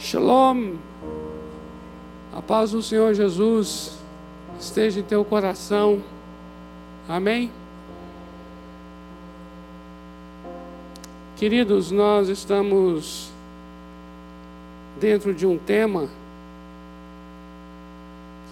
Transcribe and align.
Shalom. 0.00 0.76
A 2.34 2.40
paz 2.40 2.70
do 2.70 2.82
Senhor 2.82 3.12
Jesus 3.12 3.98
esteja 4.58 5.00
em 5.00 5.02
teu 5.02 5.22
coração. 5.22 6.02
Amém. 7.06 7.52
Queridos, 11.36 11.90
nós 11.90 12.30
estamos 12.30 13.30
dentro 14.98 15.34
de 15.34 15.46
um 15.46 15.58
tema 15.58 16.08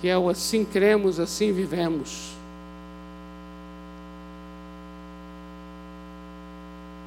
que 0.02 0.08
é 0.08 0.18
o 0.18 0.28
assim 0.28 0.66
cremos, 0.66 1.18
assim 1.18 1.50
vivemos. 1.50 2.34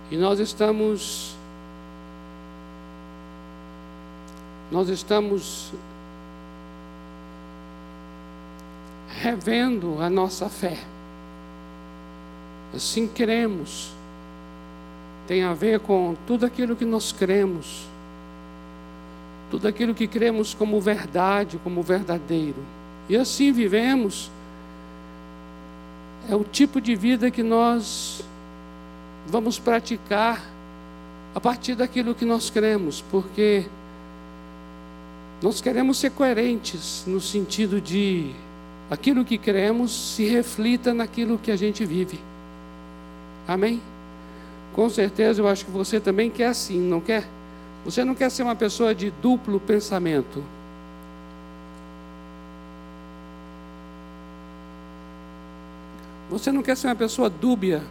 E 0.09 0.17
nós 0.17 0.39
estamos 0.39 1.39
nós 4.71 4.87
estamos 4.87 5.73
revendo 9.21 10.01
a 10.01 10.09
nossa 10.09 10.47
fé. 10.47 10.77
Assim 12.73 13.05
cremos. 13.05 13.91
Tem 15.27 15.43
a 15.43 15.53
ver 15.53 15.81
com 15.81 16.15
tudo 16.25 16.45
aquilo 16.45 16.75
que 16.75 16.85
nós 16.85 17.11
cremos. 17.11 17.85
Tudo 19.49 19.67
aquilo 19.67 19.93
que 19.93 20.07
cremos 20.07 20.53
como 20.53 20.79
verdade, 20.79 21.59
como 21.63 21.83
verdadeiro. 21.83 22.63
E 23.09 23.17
assim 23.17 23.51
vivemos. 23.51 24.31
É 26.29 26.35
o 26.35 26.45
tipo 26.45 26.79
de 26.79 26.95
vida 26.95 27.29
que 27.29 27.43
nós 27.43 28.23
vamos 29.27 29.59
praticar 29.59 30.41
a 31.35 31.39
partir 31.39 31.75
daquilo 31.75 32.15
que 32.15 32.25
nós 32.25 32.49
cremos, 32.49 33.03
porque 33.11 33.65
nós 35.41 35.59
queremos 35.59 35.97
ser 35.97 36.11
coerentes 36.11 37.03
no 37.07 37.19
sentido 37.19 37.81
de 37.81 38.31
aquilo 38.89 39.25
que 39.25 39.39
cremos 39.39 40.15
se 40.15 40.25
reflita 40.25 40.93
naquilo 40.93 41.39
que 41.39 41.49
a 41.49 41.55
gente 41.55 41.83
vive. 41.83 42.19
Amém? 43.47 43.81
Com 44.73 44.87
certeza 44.89 45.41
eu 45.41 45.47
acho 45.47 45.65
que 45.65 45.71
você 45.71 45.99
também 45.99 46.29
quer 46.29 46.47
assim, 46.47 46.79
não 46.79 47.01
quer? 47.01 47.25
Você 47.83 48.05
não 48.05 48.13
quer 48.13 48.29
ser 48.29 48.43
uma 48.43 48.55
pessoa 48.55 48.93
de 48.93 49.09
duplo 49.09 49.59
pensamento. 49.59 50.43
Você 56.29 56.51
não 56.51 56.61
quer 56.61 56.77
ser 56.77 56.87
uma 56.87 56.95
pessoa 56.95 57.29
dúbia. 57.29 57.81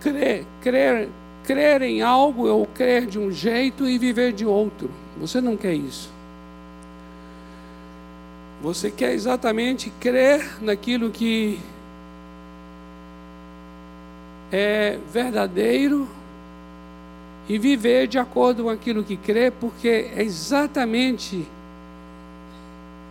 Crer, 0.00 0.44
crer 0.60 1.08
crer 1.48 1.80
em 1.80 2.02
algo 2.02 2.46
ou 2.46 2.66
crer 2.66 3.06
de 3.06 3.18
um 3.18 3.32
jeito 3.32 3.88
e 3.88 3.96
viver 3.96 4.34
de 4.34 4.44
outro. 4.44 4.90
Você 5.18 5.40
não 5.40 5.56
quer 5.56 5.72
isso. 5.72 6.10
Você 8.60 8.90
quer 8.90 9.14
exatamente 9.14 9.90
crer 9.98 10.62
naquilo 10.62 11.10
que 11.10 11.58
é 14.52 14.98
verdadeiro 15.10 16.06
e 17.48 17.56
viver 17.56 18.06
de 18.08 18.18
acordo 18.18 18.64
com 18.64 18.68
aquilo 18.68 19.02
que 19.02 19.16
crê, 19.16 19.50
porque 19.50 20.10
é 20.14 20.22
exatamente 20.22 21.48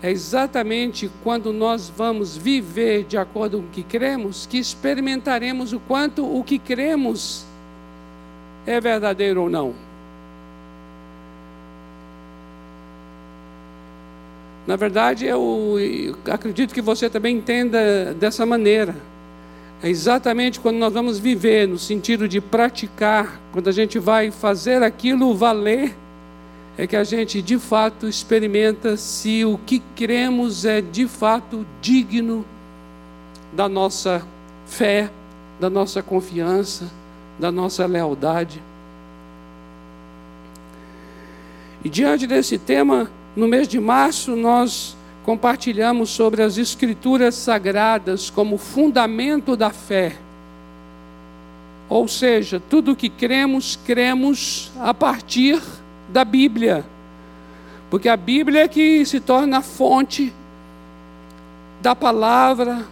é 0.04 0.12
exatamente 0.12 1.10
quando 1.24 1.52
nós 1.52 1.90
vamos 1.90 2.38
viver 2.38 3.04
de 3.04 3.18
acordo 3.18 3.58
com 3.58 3.66
o 3.66 3.70
que 3.72 3.82
cremos 3.82 4.46
que 4.46 4.60
experimentaremos 4.60 5.74
o 5.74 5.80
quanto 5.80 6.24
o 6.24 6.44
que 6.44 6.60
cremos 6.60 7.48
é 8.68 8.82
verdadeiro 8.82 9.44
ou 9.44 9.50
não. 9.50 9.74
Na 14.68 14.76
verdade, 14.76 15.26
eu 15.26 15.78
acredito 16.30 16.74
que 16.74 16.82
você 16.82 17.10
também 17.10 17.38
entenda 17.38 18.14
dessa 18.14 18.46
maneira. 18.46 18.94
É 19.82 19.90
exatamente 19.90 20.60
quando 20.60 20.76
nós 20.76 20.92
vamos 20.92 21.18
viver, 21.18 21.66
no 21.68 21.80
sentido 21.80 22.28
de 22.28 22.42
praticar, 22.42 23.40
quando 23.54 23.70
a 23.70 23.72
gente 23.72 23.98
vai 23.98 24.30
fazer 24.30 24.84
aquilo 24.84 25.34
valer, 25.34 25.96
é 26.78 26.86
que 26.86 26.98
a 26.98 27.06
gente 27.06 27.42
de 27.42 27.58
fato 27.58 28.08
experimenta 28.08 28.98
se 28.98 29.46
o 29.46 29.58
que 29.58 29.82
cremos 29.96 30.66
é 30.66 30.82
de 30.82 31.08
fato 31.08 31.66
digno 31.82 32.46
da 33.54 33.70
nossa 33.70 34.22
fé, 34.66 35.10
da 35.60 35.70
nossa 35.70 36.04
confiança 36.04 36.97
da 37.40 37.52
nossa 37.52 37.86
lealdade. 37.86 38.62
E 41.84 41.90
diante 41.90 42.26
desse 42.26 42.58
tema, 42.58 43.10
no 43.36 43.48
mês 43.48 43.68
de 43.68 43.80
março, 43.80 44.36
nós 44.36 44.98
compartilhamos 45.24 46.10
sobre 46.10 46.42
as 46.42 46.58
Escrituras 46.58 47.36
Sagradas 47.36 48.30
como 48.30 48.58
fundamento 48.58 49.56
da 49.56 49.70
fé. 49.70 50.18
Ou 51.90 52.08
seja, 52.08 52.62
tudo 52.70 52.96
que 52.96 53.10
cremos, 53.10 53.80
cremos 53.86 54.72
a 54.80 54.94
partir 54.94 55.62
da 56.10 56.26
Bíblia. 56.26 56.84
Porque 57.90 58.10
a 58.10 58.18
Bíblia 58.18 58.64
é 58.64 58.68
que 58.68 59.06
se 59.06 59.20
torna 59.20 59.60
a 59.60 59.62
fonte 59.62 60.34
da 61.82 61.96
palavra, 61.96 62.86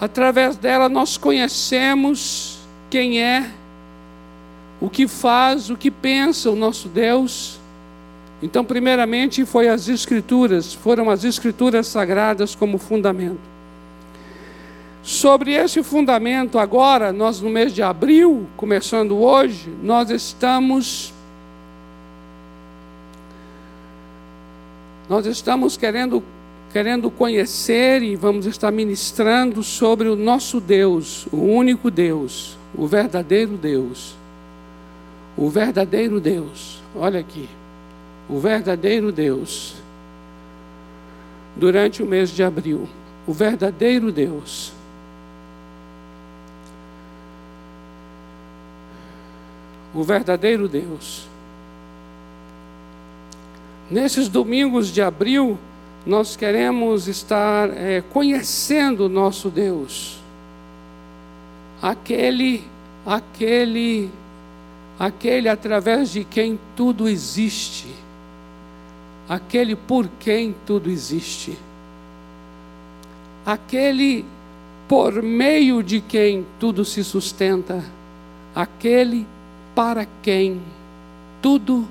Através 0.00 0.56
dela 0.56 0.88
nós 0.88 1.18
conhecemos 1.18 2.58
quem 2.88 3.22
é, 3.22 3.50
o 4.80 4.88
que 4.88 5.06
faz, 5.06 5.68
o 5.68 5.76
que 5.76 5.90
pensa 5.90 6.50
o 6.50 6.56
nosso 6.56 6.88
Deus. 6.88 7.60
Então, 8.42 8.64
primeiramente, 8.64 9.44
foi 9.44 9.68
as 9.68 9.88
Escrituras, 9.88 10.72
foram 10.72 11.10
as 11.10 11.22
Escrituras 11.22 11.86
sagradas 11.86 12.54
como 12.54 12.78
fundamento. 12.78 13.38
Sobre 15.02 15.52
esse 15.52 15.82
fundamento, 15.82 16.58
agora, 16.58 17.12
nós 17.12 17.40
no 17.42 17.50
mês 17.50 17.74
de 17.74 17.82
abril, 17.82 18.46
começando 18.56 19.18
hoje, 19.18 19.68
nós 19.82 20.08
estamos. 20.08 21.12
Nós 25.08 25.26
estamos 25.26 25.76
querendo 25.76 26.22
querendo 26.72 27.10
conhecer 27.10 28.02
e 28.02 28.14
vamos 28.14 28.46
estar 28.46 28.70
ministrando 28.70 29.62
sobre 29.62 30.08
o 30.08 30.16
nosso 30.16 30.60
Deus, 30.60 31.26
o 31.32 31.38
único 31.38 31.90
Deus, 31.90 32.56
o 32.74 32.86
verdadeiro 32.86 33.56
Deus. 33.56 34.14
O 35.36 35.48
verdadeiro 35.48 36.20
Deus, 36.20 36.80
olha 36.94 37.20
aqui, 37.20 37.48
o 38.28 38.38
verdadeiro 38.38 39.10
Deus. 39.10 39.74
Durante 41.56 42.02
o 42.02 42.06
mês 42.06 42.30
de 42.30 42.42
abril, 42.42 42.88
o 43.26 43.32
verdadeiro 43.32 44.12
Deus. 44.12 44.72
O 49.92 50.04
verdadeiro 50.04 50.68
Deus. 50.68 51.26
Nesses 53.90 54.28
domingos 54.28 54.88
de 54.88 55.02
abril, 55.02 55.58
nós 56.06 56.34
queremos 56.34 57.08
estar 57.08 57.68
é, 57.70 58.02
conhecendo 58.12 59.06
o 59.06 59.08
nosso 59.08 59.50
Deus, 59.50 60.18
aquele, 61.82 62.64
aquele, 63.04 64.10
aquele 64.98 65.48
através 65.48 66.10
de 66.10 66.24
quem 66.24 66.58
tudo 66.74 67.08
existe, 67.08 67.86
aquele 69.28 69.76
por 69.76 70.08
quem 70.18 70.54
tudo 70.66 70.90
existe, 70.90 71.56
aquele 73.44 74.24
por 74.88 75.22
meio 75.22 75.82
de 75.82 76.00
quem 76.00 76.46
tudo 76.58 76.84
se 76.84 77.04
sustenta, 77.04 77.84
aquele 78.54 79.26
para 79.74 80.06
quem 80.22 80.60
tudo, 81.40 81.86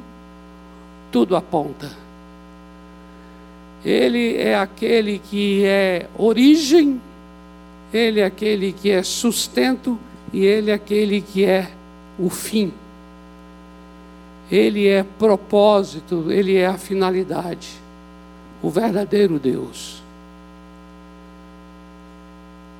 tudo 1.11 1.35
aponta. 1.35 2.08
Ele 3.83 4.35
é 4.35 4.57
aquele 4.57 5.19
que 5.19 5.63
é 5.63 6.07
origem, 6.17 7.01
ele 7.93 8.19
é 8.19 8.25
aquele 8.25 8.73
que 8.73 8.91
é 8.91 9.01
sustento 9.03 9.97
e 10.33 10.45
ele 10.45 10.71
é 10.71 10.73
aquele 10.73 11.21
que 11.21 11.45
é 11.45 11.69
o 12.17 12.29
fim. 12.29 12.73
Ele 14.51 14.87
é 14.87 15.03
propósito, 15.03 16.31
ele 16.31 16.55
é 16.55 16.65
a 16.65 16.77
finalidade, 16.77 17.69
o 18.61 18.69
verdadeiro 18.69 19.39
Deus. 19.39 20.01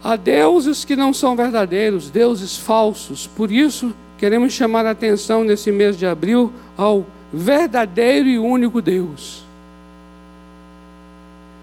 Há 0.04 0.16
deuses 0.16 0.86
que 0.86 0.96
não 0.96 1.14
são 1.14 1.36
verdadeiros, 1.36 2.10
deuses 2.10 2.58
falsos. 2.58 3.28
Por 3.28 3.52
isso, 3.52 3.94
queremos 4.18 4.54
chamar 4.54 4.86
a 4.86 4.92
atenção 4.92 5.44
nesse 5.44 5.72
mês 5.72 5.98
de 5.98 6.06
abril 6.06 6.52
ao 6.78 7.06
verdadeiro 7.34 8.28
e 8.28 8.40
único 8.40 8.82
Deus. 8.82 9.49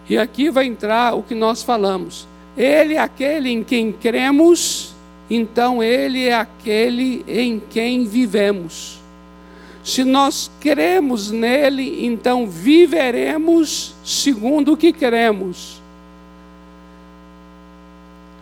E 0.08 0.16
aqui 0.16 0.50
vai 0.50 0.66
entrar 0.66 1.14
o 1.14 1.22
que 1.22 1.34
nós 1.34 1.62
falamos. 1.62 2.26
Ele 2.56 2.94
é 2.94 2.98
aquele 2.98 3.50
em 3.50 3.62
quem 3.62 3.92
cremos 3.92 4.96
então 5.28 5.82
Ele 5.82 6.26
é 6.26 6.34
aquele 6.34 7.24
em 7.26 7.60
quem 7.70 8.04
vivemos. 8.04 9.00
Se 9.82 10.04
nós 10.04 10.50
cremos 10.60 11.30
nele, 11.30 12.04
então 12.06 12.46
viveremos 12.48 13.94
segundo 14.04 14.72
o 14.72 14.76
que 14.76 14.92
cremos. 14.92 15.80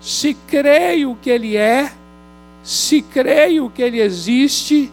Se 0.01 0.35
creio 0.47 1.17
que 1.21 1.31
Ele 1.31 1.57
é, 1.57 1.93
se 2.63 3.03
creio 3.03 3.71
que 3.71 3.83
Ele 3.83 4.01
existe, 4.01 4.91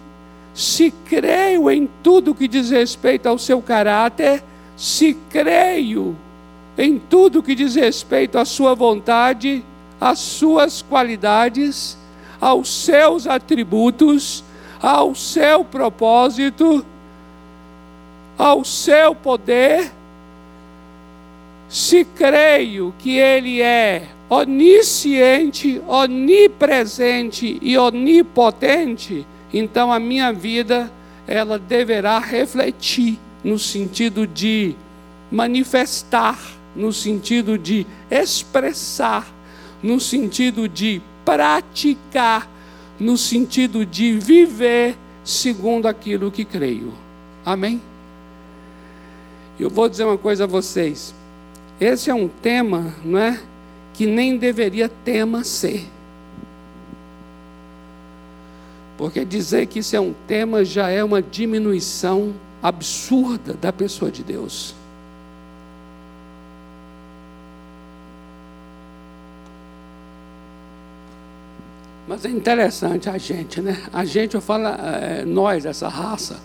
se 0.53 0.91
creio 1.05 1.69
em 1.69 1.89
tudo 2.01 2.35
que 2.35 2.47
diz 2.47 2.69
respeito 2.69 3.27
ao 3.27 3.37
seu 3.37 3.61
caráter, 3.61 4.43
se 4.75 5.17
creio 5.29 6.15
em 6.77 6.97
tudo 6.97 7.43
que 7.43 7.55
diz 7.55 7.75
respeito 7.75 8.37
à 8.37 8.45
sua 8.45 8.73
vontade, 8.73 9.63
às 9.99 10.19
suas 10.19 10.81
qualidades, 10.81 11.97
aos 12.39 12.69
seus 12.69 13.27
atributos, 13.27 14.43
ao 14.81 15.13
seu 15.13 15.63
propósito, 15.63 16.85
ao 18.37 18.65
seu 18.65 19.13
poder, 19.13 19.91
se 21.69 22.03
creio 22.03 22.93
que 22.97 23.17
Ele 23.17 23.61
é 23.61 24.07
onisciente, 24.29 25.81
onipresente 25.87 27.59
e 27.61 27.77
onipotente, 27.77 29.25
então 29.53 29.91
a 29.91 29.99
minha 29.99 30.33
vida 30.33 30.91
ela 31.27 31.59
deverá 31.59 32.17
refletir 32.19 33.19
no 33.43 33.57
sentido 33.59 34.25
de 34.25 34.75
manifestar, 35.31 36.39
no 36.75 36.91
sentido 36.93 37.57
de 37.57 37.85
expressar, 38.09 39.27
no 39.81 39.99
sentido 39.99 40.67
de 40.67 41.01
praticar, 41.25 42.49
no 42.99 43.17
sentido 43.17 43.85
de 43.85 44.17
viver 44.17 44.97
segundo 45.23 45.87
aquilo 45.87 46.31
que 46.31 46.45
creio. 46.45 46.93
Amém? 47.45 47.81
Eu 49.59 49.69
vou 49.69 49.87
dizer 49.89 50.05
uma 50.05 50.17
coisa 50.17 50.45
a 50.45 50.47
vocês. 50.47 51.13
Esse 51.79 52.09
é 52.09 52.13
um 52.13 52.27
tema, 52.27 52.93
não 53.03 53.19
é? 53.19 53.39
Que 53.93 54.05
nem 54.05 54.37
deveria 54.37 54.87
tema 54.87 55.43
ser. 55.43 55.87
Porque 58.97 59.25
dizer 59.25 59.65
que 59.65 59.79
isso 59.79 59.95
é 59.95 59.99
um 59.99 60.13
tema 60.27 60.63
já 60.63 60.89
é 60.89 61.03
uma 61.03 61.21
diminuição 61.21 62.33
absurda 62.61 63.53
da 63.53 63.73
pessoa 63.73 64.11
de 64.11 64.23
Deus. 64.23 64.75
Mas 72.11 72.25
é 72.25 72.29
interessante 72.29 73.09
a 73.09 73.17
gente, 73.17 73.61
né? 73.61 73.81
A 73.93 74.03
gente, 74.03 74.35
eu 74.35 74.41
falo, 74.41 74.67
é, 74.67 75.23
nós, 75.23 75.65
essa 75.65 75.87
raça, 75.87 76.41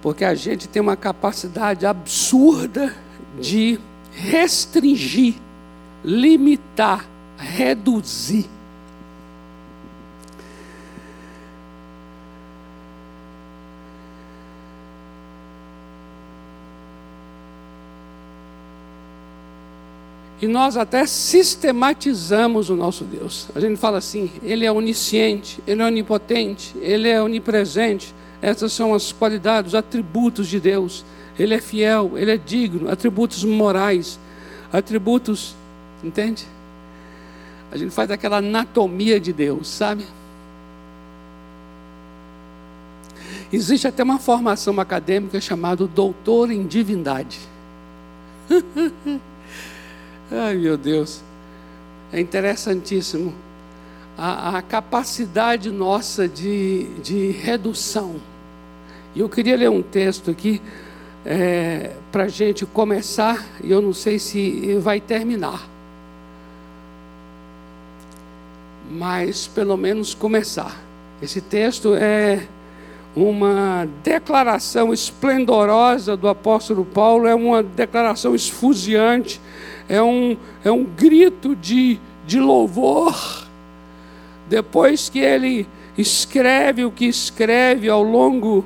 porque 0.00 0.24
a 0.24 0.32
gente 0.32 0.68
tem 0.68 0.80
uma 0.80 0.94
capacidade 0.94 1.84
absurda 1.84 2.94
de 3.36 3.80
restringir, 4.12 5.34
limitar, 6.04 7.04
reduzir 7.36 8.48
E 20.40 20.46
nós 20.48 20.76
até 20.76 21.04
sistematizamos 21.04 22.70
o 22.70 22.76
nosso 22.76 23.04
Deus. 23.04 23.48
A 23.54 23.60
gente 23.60 23.76
fala 23.76 23.98
assim: 23.98 24.30
Ele 24.42 24.64
é 24.64 24.72
onisciente, 24.72 25.62
Ele 25.66 25.82
é 25.82 25.84
onipotente, 25.84 26.74
Ele 26.78 27.08
é 27.08 27.22
onipresente. 27.22 28.14
Essas 28.40 28.72
são 28.72 28.94
as 28.94 29.12
qualidades, 29.12 29.72
os 29.72 29.74
atributos 29.74 30.48
de 30.48 30.58
Deus. 30.58 31.04
Ele 31.38 31.54
é 31.54 31.60
fiel, 31.60 32.12
Ele 32.16 32.30
é 32.30 32.38
digno, 32.38 32.90
atributos 32.90 33.44
morais, 33.44 34.18
atributos, 34.72 35.54
entende? 36.02 36.46
A 37.70 37.76
gente 37.76 37.90
faz 37.90 38.10
aquela 38.10 38.38
anatomia 38.38 39.20
de 39.20 39.32
Deus, 39.34 39.68
sabe? 39.68 40.06
Existe 43.52 43.86
até 43.86 44.02
uma 44.02 44.18
formação 44.18 44.80
acadêmica 44.80 45.40
chamada 45.40 45.86
doutor 45.86 46.50
em 46.50 46.66
divindade. 46.66 47.38
Ai, 50.32 50.54
meu 50.54 50.76
Deus. 50.76 51.22
É 52.12 52.20
interessantíssimo. 52.20 53.34
A, 54.16 54.58
a 54.58 54.62
capacidade 54.62 55.70
nossa 55.72 56.28
de, 56.28 56.84
de 57.02 57.30
redução. 57.32 58.16
E 59.12 59.20
eu 59.20 59.28
queria 59.28 59.56
ler 59.56 59.70
um 59.70 59.82
texto 59.82 60.30
aqui 60.30 60.62
é, 61.26 61.90
para 62.12 62.24
a 62.24 62.28
gente 62.28 62.64
começar, 62.64 63.44
e 63.62 63.72
eu 63.72 63.82
não 63.82 63.92
sei 63.92 64.20
se 64.20 64.76
vai 64.76 65.00
terminar. 65.00 65.68
Mas 68.88 69.48
pelo 69.48 69.76
menos 69.76 70.14
começar. 70.14 70.76
Esse 71.20 71.40
texto 71.40 71.94
é 71.94 72.46
uma 73.16 73.88
declaração 74.04 74.92
esplendorosa 74.92 76.16
do 76.16 76.28
apóstolo 76.28 76.84
Paulo, 76.84 77.26
é 77.26 77.34
uma 77.34 77.64
declaração 77.64 78.32
esfuziante 78.32 79.40
é 79.90 80.00
um, 80.00 80.36
é 80.64 80.70
um 80.70 80.84
grito 80.84 81.56
de, 81.56 81.98
de 82.24 82.38
louvor. 82.38 83.46
Depois 84.48 85.08
que 85.08 85.18
ele 85.18 85.66
escreve 85.98 86.84
o 86.84 86.92
que 86.92 87.06
escreve 87.06 87.88
ao 87.88 88.02
longo 88.02 88.64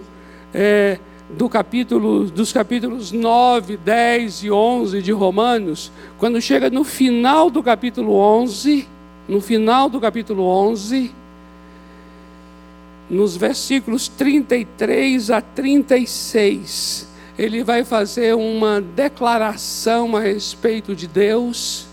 é, 0.52 0.98
do 1.30 1.48
capítulo, 1.48 2.26
dos 2.26 2.52
capítulos 2.52 3.10
9, 3.10 3.78
10 3.78 4.44
e 4.44 4.50
11 4.50 5.00
de 5.00 5.12
Romanos, 5.12 5.90
quando 6.18 6.40
chega 6.42 6.68
no 6.68 6.84
final 6.84 7.50
do 7.50 7.62
capítulo 7.62 8.12
11, 8.12 8.86
no 9.26 9.40
final 9.40 9.88
do 9.88 9.98
capítulo 9.98 10.44
11, 10.44 11.10
nos 13.08 13.34
versículos 13.34 14.08
33 14.08 15.30
a 15.30 15.40
36, 15.40 17.13
ele 17.38 17.64
vai 17.64 17.84
fazer 17.84 18.34
uma 18.34 18.81
declaração 18.81 20.16
a 20.16 20.20
respeito 20.20 20.94
de 20.94 21.06
Deus. 21.06 21.86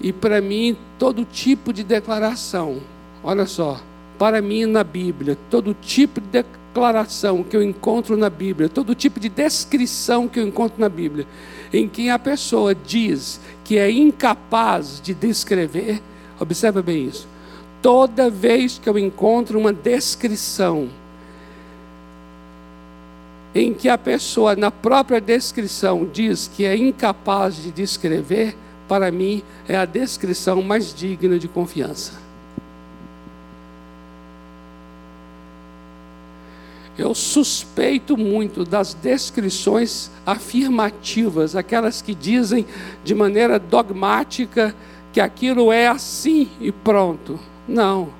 E 0.00 0.12
para 0.12 0.40
mim, 0.40 0.76
todo 0.98 1.24
tipo 1.24 1.72
de 1.72 1.82
declaração, 1.82 2.78
olha 3.22 3.46
só, 3.46 3.80
para 4.16 4.40
mim 4.40 4.64
na 4.64 4.84
Bíblia, 4.84 5.36
todo 5.50 5.74
tipo 5.74 6.20
de 6.20 6.28
declaração 6.28 7.42
que 7.42 7.56
eu 7.56 7.62
encontro 7.62 8.16
na 8.16 8.30
Bíblia, 8.30 8.68
todo 8.68 8.94
tipo 8.94 9.18
de 9.18 9.28
descrição 9.28 10.28
que 10.28 10.38
eu 10.38 10.46
encontro 10.46 10.80
na 10.80 10.88
Bíblia, 10.88 11.26
em 11.72 11.88
que 11.88 12.08
a 12.08 12.18
pessoa 12.18 12.74
diz 12.74 13.40
que 13.64 13.76
é 13.76 13.90
incapaz 13.90 15.00
de 15.02 15.14
descrever, 15.14 16.00
observa 16.38 16.80
bem 16.80 17.06
isso. 17.06 17.26
Toda 17.82 18.30
vez 18.30 18.78
que 18.78 18.88
eu 18.88 18.96
encontro 18.96 19.58
uma 19.58 19.72
descrição 19.72 20.88
em 23.54 23.72
que 23.72 23.88
a 23.88 23.96
pessoa, 23.96 24.54
na 24.54 24.70
própria 24.70 25.20
descrição, 25.20 26.08
diz 26.12 26.50
que 26.54 26.64
é 26.64 26.76
incapaz 26.76 27.56
de 27.56 27.70
descrever, 27.70 28.56
para 28.86 29.10
mim 29.10 29.42
é 29.68 29.76
a 29.76 29.84
descrição 29.84 30.62
mais 30.62 30.94
digna 30.94 31.38
de 31.38 31.48
confiança. 31.48 32.28
Eu 36.96 37.14
suspeito 37.14 38.16
muito 38.16 38.64
das 38.64 38.92
descrições 38.92 40.10
afirmativas, 40.26 41.54
aquelas 41.54 42.02
que 42.02 42.12
dizem 42.12 42.66
de 43.04 43.14
maneira 43.14 43.56
dogmática 43.56 44.74
que 45.12 45.20
aquilo 45.20 45.70
é 45.70 45.86
assim 45.86 46.48
e 46.60 46.72
pronto. 46.72 47.38
Não. 47.68 48.17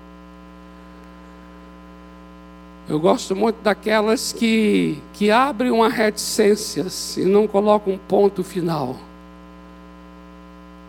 Eu 2.89 2.99
gosto 2.99 3.37
muito 3.37 3.61
daquelas 3.63 4.33
que, 4.33 4.97
que 5.13 5.31
abrem 5.31 5.71
uma 5.71 5.91
reticências 5.91 7.19
e 7.19 7.25
não 7.27 7.47
colocam 7.47 7.93
um 7.93 7.99
ponto 7.99 8.43
final. 8.43 8.97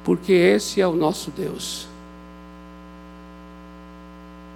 Porque 0.05 0.31
esse 0.31 0.79
é 0.79 0.87
o 0.87 0.93
nosso 0.93 1.29
Deus. 1.29 1.89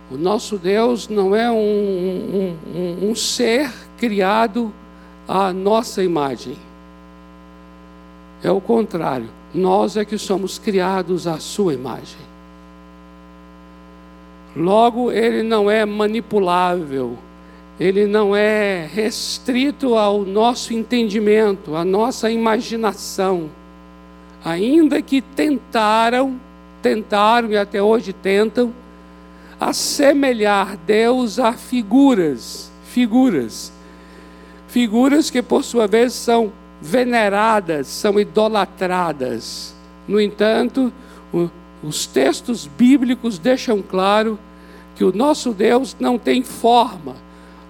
O 0.09 0.15
nosso 0.15 0.57
Deus 0.57 1.09
não 1.09 1.35
é 1.35 1.51
um, 1.51 1.55
um, 1.55 2.57
um, 2.73 3.09
um 3.09 3.15
ser 3.15 3.69
criado 3.97 4.71
à 5.27 5.51
nossa 5.51 6.01
imagem. 6.01 6.55
É 8.41 8.49
o 8.49 8.61
contrário. 8.61 9.29
Nós 9.53 9.97
é 9.97 10.05
que 10.05 10.17
somos 10.17 10.57
criados 10.57 11.27
à 11.27 11.37
sua 11.39 11.73
imagem. 11.73 12.21
Logo, 14.55 15.11
ele 15.11 15.43
não 15.43 15.69
é 15.69 15.85
manipulável 15.85 17.17
ele 17.79 18.05
não 18.05 18.35
é 18.35 18.87
restrito 18.91 19.95
ao 19.95 20.23
nosso 20.23 20.73
entendimento, 20.73 21.75
à 21.75 21.83
nossa 21.83 22.29
imaginação. 22.29 23.49
Ainda 24.45 25.01
que 25.01 25.21
tentaram, 25.21 26.39
tentaram 26.81 27.49
e 27.49 27.57
até 27.57 27.81
hoje 27.81 28.13
tentam 28.13 28.73
assemelhar 29.59 30.77
Deus 30.85 31.39
a 31.39 31.53
figuras, 31.53 32.71
figuras, 32.85 33.71
figuras 34.67 35.29
que 35.29 35.41
por 35.41 35.63
sua 35.63 35.87
vez 35.87 36.13
são 36.13 36.51
veneradas, 36.81 37.87
são 37.87 38.19
idolatradas. 38.19 39.73
No 40.07 40.19
entanto, 40.19 40.91
o, 41.33 41.49
os 41.81 42.05
textos 42.05 42.67
bíblicos 42.67 43.39
deixam 43.39 43.81
claro 43.81 44.37
que 44.95 45.03
o 45.03 45.15
nosso 45.15 45.53
Deus 45.53 45.95
não 45.99 46.19
tem 46.19 46.43
forma, 46.43 47.15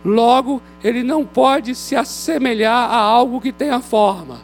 logo, 0.03 0.61
ele 0.83 1.03
não 1.03 1.25
pode 1.25 1.75
se 1.75 1.95
assemelhar 1.95 2.89
a 2.89 2.97
algo 2.97 3.39
que 3.39 3.51
tenha 3.51 3.79
forma, 3.79 4.41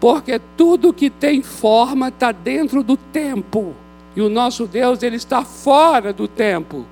porque 0.00 0.40
tudo 0.56 0.92
que 0.92 1.10
tem 1.10 1.42
forma 1.42 2.08
está 2.08 2.32
dentro 2.32 2.82
do 2.82 2.96
tempo. 2.96 3.74
E 4.16 4.20
o 4.20 4.28
nosso 4.28 4.66
Deus, 4.66 5.02
ele 5.02 5.16
está 5.16 5.44
fora 5.44 6.12
do 6.12 6.28
tempo. 6.28 6.86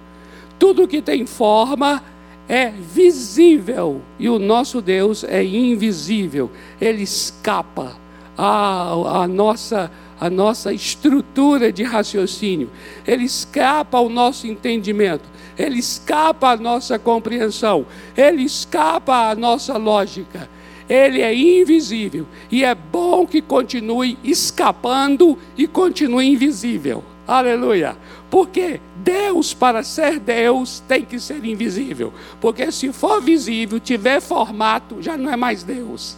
Tudo 0.58 0.88
que 0.88 1.00
tem 1.00 1.24
forma 1.24 2.02
é 2.48 2.70
visível 2.70 4.00
e 4.18 4.28
o 4.28 4.38
nosso 4.38 4.80
Deus 4.80 5.22
é 5.22 5.44
invisível. 5.44 6.50
Ele 6.80 7.02
escapa 7.02 7.96
à, 8.36 9.26
nossa 9.28 9.90
a 10.22 10.30
nossa 10.30 10.72
estrutura 10.72 11.72
de 11.72 11.82
raciocínio, 11.82 12.70
ele 13.04 13.24
escapa 13.24 13.98
ao 13.98 14.08
nosso 14.08 14.46
entendimento, 14.46 15.24
ele 15.58 15.78
escapa 15.78 16.50
à 16.50 16.56
nossa 16.56 16.98
compreensão, 16.98 17.86
ele 18.16 18.42
escapa 18.42 19.30
à 19.30 19.34
nossa 19.34 19.76
lógica. 19.76 20.48
Ele 20.88 21.22
é 21.22 21.34
invisível 21.34 22.26
e 22.50 22.64
é 22.64 22.74
bom 22.74 23.26
que 23.26 23.40
continue 23.40 24.18
escapando 24.22 25.38
e 25.56 25.66
continue 25.66 26.28
invisível. 26.28 27.02
Aleluia. 27.26 27.96
Porque 28.28 28.80
Deus, 28.96 29.54
para 29.54 29.82
ser 29.82 30.18
Deus, 30.18 30.82
tem 30.88 31.04
que 31.04 31.20
ser 31.20 31.44
invisível. 31.44 32.12
Porque 32.40 32.70
se 32.72 32.92
for 32.92 33.22
visível, 33.22 33.78
tiver 33.78 34.20
formato, 34.20 35.00
já 35.00 35.16
não 35.16 35.30
é 35.30 35.36
mais 35.36 35.62
Deus. 35.62 36.16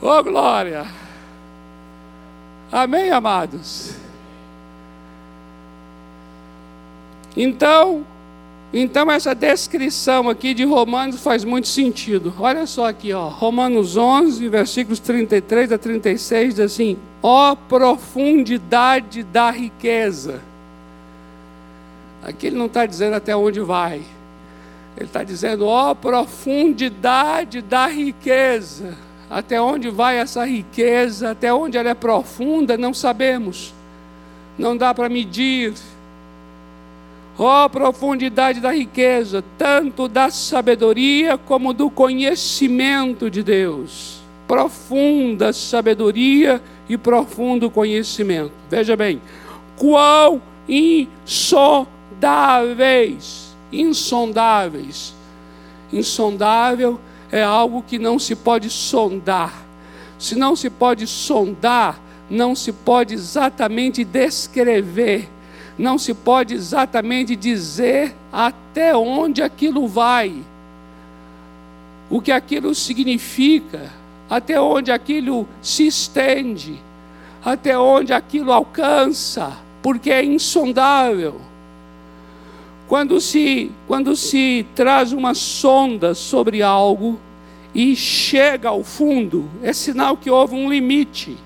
Oh, 0.00 0.22
glória! 0.22 0.86
Amém, 2.72 3.10
amados? 3.10 4.01
Então, 7.36 8.04
então 8.72 9.10
essa 9.10 9.34
descrição 9.34 10.28
aqui 10.28 10.54
de 10.54 10.64
Romanos 10.64 11.22
faz 11.22 11.44
muito 11.44 11.68
sentido. 11.68 12.32
Olha 12.38 12.66
só 12.66 12.88
aqui, 12.88 13.12
ó, 13.12 13.28
Romanos 13.28 13.96
11, 13.96 14.48
versículos 14.48 14.98
33 14.98 15.72
a 15.72 15.78
36 15.78 16.54
diz 16.54 16.64
assim: 16.64 16.96
Ó 17.22 17.54
profundidade 17.54 19.22
da 19.22 19.50
riqueza. 19.50 20.40
Aqui 22.22 22.46
ele 22.46 22.56
não 22.56 22.66
está 22.66 22.86
dizendo 22.86 23.14
até 23.14 23.34
onde 23.34 23.60
vai. 23.60 24.00
Ele 24.96 25.06
está 25.06 25.24
dizendo, 25.24 25.66
ó 25.66 25.94
profundidade 25.94 27.62
da 27.62 27.86
riqueza. 27.86 28.96
Até 29.28 29.60
onde 29.60 29.88
vai 29.88 30.18
essa 30.18 30.44
riqueza, 30.44 31.30
até 31.30 31.52
onde 31.52 31.78
ela 31.78 31.88
é 31.88 31.94
profunda, 31.94 32.76
não 32.76 32.92
sabemos. 32.92 33.72
Não 34.58 34.76
dá 34.76 34.92
para 34.92 35.08
medir 35.08 35.72
Ó 37.38 37.64
oh, 37.64 37.70
profundidade 37.70 38.60
da 38.60 38.72
riqueza, 38.72 39.42
tanto 39.56 40.06
da 40.06 40.30
sabedoria 40.30 41.38
como 41.38 41.72
do 41.72 41.90
conhecimento 41.90 43.30
de 43.30 43.42
Deus. 43.42 44.20
Profunda 44.46 45.50
sabedoria 45.52 46.62
e 46.88 46.96
profundo 46.98 47.70
conhecimento. 47.70 48.52
Veja 48.68 48.96
bem, 48.96 49.22
quão 49.76 50.42
insondáveis, 50.68 53.56
insondáveis. 53.72 55.14
Insondável 55.90 57.00
é 57.30 57.42
algo 57.42 57.82
que 57.82 57.98
não 57.98 58.18
se 58.18 58.36
pode 58.36 58.68
sondar. 58.68 59.62
Se 60.18 60.34
não 60.34 60.54
se 60.54 60.68
pode 60.68 61.06
sondar, 61.06 61.98
não 62.28 62.54
se 62.54 62.72
pode 62.72 63.14
exatamente 63.14 64.04
descrever 64.04 65.31
não 65.78 65.98
se 65.98 66.14
pode 66.14 66.54
exatamente 66.54 67.34
dizer 67.34 68.14
até 68.32 68.96
onde 68.96 69.42
aquilo 69.42 69.86
vai, 69.86 70.34
o 72.10 72.20
que 72.20 72.30
aquilo 72.30 72.74
significa, 72.74 73.90
até 74.28 74.60
onde 74.60 74.92
aquilo 74.92 75.48
se 75.62 75.86
estende, 75.86 76.78
até 77.44 77.78
onde 77.78 78.12
aquilo 78.12 78.52
alcança, 78.52 79.56
porque 79.82 80.10
é 80.10 80.24
insondável. 80.24 81.40
Quando 82.86 83.20
se, 83.20 83.70
quando 83.88 84.14
se 84.14 84.66
traz 84.74 85.12
uma 85.12 85.32
sonda 85.32 86.14
sobre 86.14 86.62
algo 86.62 87.18
e 87.74 87.96
chega 87.96 88.68
ao 88.68 88.84
fundo, 88.84 89.48
é 89.62 89.72
sinal 89.72 90.14
que 90.16 90.30
houve 90.30 90.54
um 90.54 90.70
limite. 90.70 91.36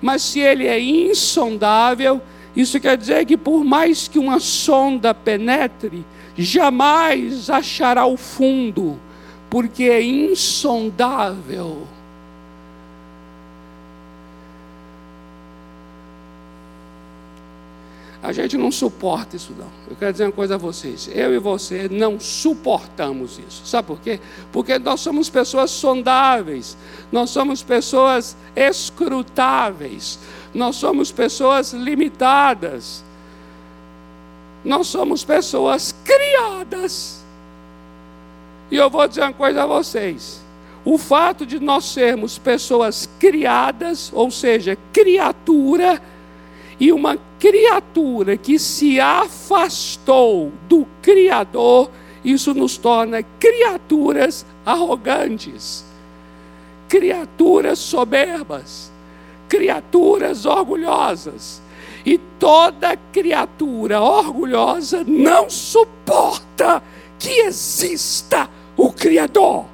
Mas 0.00 0.22
se 0.22 0.40
ele 0.40 0.66
é 0.66 0.80
insondável, 0.80 2.22
isso 2.54 2.80
quer 2.80 2.96
dizer 2.96 3.24
que 3.26 3.36
por 3.36 3.64
mais 3.64 4.08
que 4.08 4.18
uma 4.18 4.40
sonda 4.40 5.14
penetre, 5.14 6.04
jamais 6.36 7.48
achará 7.48 8.06
o 8.06 8.16
fundo, 8.16 8.98
porque 9.48 9.84
é 9.84 10.02
insondável. 10.02 11.86
A 18.22 18.32
gente 18.32 18.58
não 18.58 18.70
suporta 18.70 19.36
isso, 19.36 19.54
não. 19.58 19.68
Eu 19.88 19.96
quero 19.96 20.12
dizer 20.12 20.24
uma 20.24 20.32
coisa 20.32 20.56
a 20.56 20.58
vocês. 20.58 21.08
Eu 21.12 21.34
e 21.34 21.38
você 21.38 21.88
não 21.90 22.20
suportamos 22.20 23.40
isso. 23.48 23.62
Sabe 23.64 23.88
por 23.88 23.98
quê? 23.98 24.20
Porque 24.52 24.78
nós 24.78 25.00
somos 25.00 25.30
pessoas 25.30 25.70
sondáveis, 25.70 26.76
nós 27.10 27.30
somos 27.30 27.62
pessoas 27.62 28.36
escrutáveis, 28.54 30.18
nós 30.54 30.76
somos 30.76 31.12
pessoas 31.12 31.72
limitadas. 31.72 33.04
Nós 34.64 34.88
somos 34.88 35.24
pessoas 35.24 35.94
criadas. 36.04 37.24
E 38.70 38.76
eu 38.76 38.90
vou 38.90 39.06
dizer 39.06 39.22
uma 39.22 39.32
coisa 39.32 39.62
a 39.62 39.66
vocês. 39.66 40.40
O 40.84 40.98
fato 40.98 41.44
de 41.46 41.60
nós 41.60 41.84
sermos 41.84 42.38
pessoas 42.38 43.08
criadas, 43.18 44.10
ou 44.14 44.30
seja, 44.30 44.76
criatura, 44.92 46.00
e 46.78 46.92
uma 46.92 47.18
criatura 47.38 48.36
que 48.36 48.58
se 48.58 48.98
afastou 48.98 50.50
do 50.66 50.86
Criador, 51.02 51.90
isso 52.24 52.54
nos 52.54 52.78
torna 52.78 53.22
criaturas 53.22 54.46
arrogantes, 54.64 55.84
criaturas 56.88 57.78
soberbas 57.78 58.89
criaturas 59.50 60.46
orgulhosas. 60.46 61.60
E 62.06 62.16
toda 62.38 62.96
criatura 63.12 64.00
orgulhosa 64.00 65.04
não 65.06 65.50
suporta 65.50 66.82
que 67.18 67.40
exista 67.40 68.48
o 68.76 68.90
Criador. 68.90 69.66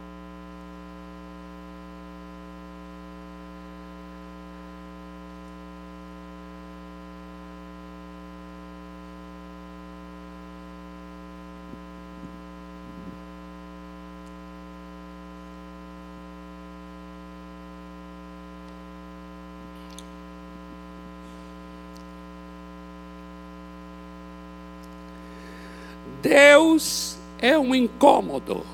Deus 26.26 27.16
é 27.38 27.56
um 27.56 27.72
incômodo. 27.72 28.66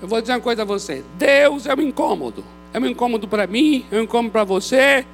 Eu 0.00 0.06
vou 0.06 0.20
dizer 0.20 0.34
uma 0.34 0.40
coisa 0.40 0.62
a 0.62 0.64
você: 0.64 1.02
Deus 1.16 1.66
é 1.66 1.74
um 1.74 1.80
incômodo. 1.80 2.44
É 2.72 2.78
um 2.78 2.84
incômodo 2.84 3.26
para 3.26 3.46
mim, 3.46 3.86
é 3.90 3.96
um 3.96 4.02
incômodo 4.02 4.30
para 4.30 4.44
você. 4.44 5.06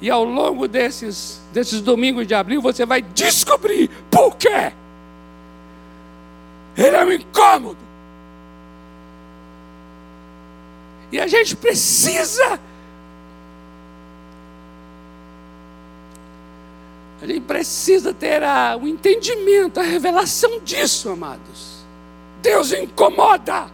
E 0.00 0.08
ao 0.08 0.24
longo 0.24 0.68
desses, 0.68 1.42
desses 1.52 1.80
domingos 1.80 2.26
de 2.26 2.34
abril, 2.34 2.62
você 2.62 2.86
vai 2.86 3.02
descobrir 3.02 3.90
por 4.08 4.36
quê. 4.36 4.72
Ele 6.76 6.96
é 6.96 7.04
um 7.04 7.12
incômodo. 7.12 7.78
E 11.10 11.18
a 11.18 11.26
gente 11.26 11.56
precisa 11.56 12.60
A 17.22 17.26
gente 17.26 17.42
precisa 17.42 18.14
ter 18.14 18.42
o 18.80 18.86
entendimento, 18.86 19.78
a 19.78 19.82
revelação 19.82 20.60
disso, 20.60 21.10
amados. 21.10 21.84
Deus 22.40 22.72
incomoda. 22.72 23.66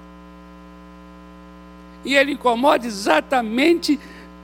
E 2.05 2.17
Ele 2.17 2.33
incomoda 2.33 2.87
exatamente 2.87 3.99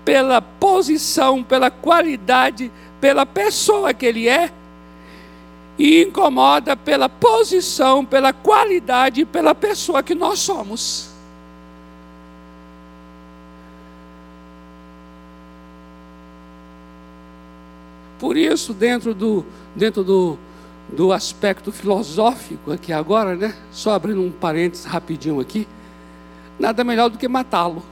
pela 0.04 0.40
posição, 0.40 1.42
pela 1.42 1.70
qualidade, 1.70 2.70
pela 3.00 3.26
pessoa 3.26 3.92
que 3.94 4.06
ele 4.06 4.28
é 4.28 4.50
e 5.78 6.02
incomoda 6.02 6.76
pela 6.76 7.08
posição, 7.08 8.04
pela 8.04 8.32
qualidade 8.32 9.24
pela 9.24 9.54
pessoa 9.54 10.02
que 10.02 10.14
nós 10.14 10.38
somos. 10.38 11.11
Por 18.22 18.36
isso, 18.36 18.72
dentro 18.72 19.12
do, 19.12 19.44
dentro 19.74 20.04
do, 20.04 20.38
do 20.88 21.12
aspecto 21.12 21.72
filosófico 21.72 22.70
aqui 22.70 22.92
agora, 22.92 23.34
né? 23.34 23.52
Só 23.72 23.94
abrindo 23.94 24.22
um 24.22 24.30
parênteses 24.30 24.84
rapidinho 24.84 25.40
aqui, 25.40 25.66
nada 26.56 26.84
melhor 26.84 27.10
do 27.10 27.18
que 27.18 27.26
matá-lo. 27.26 27.82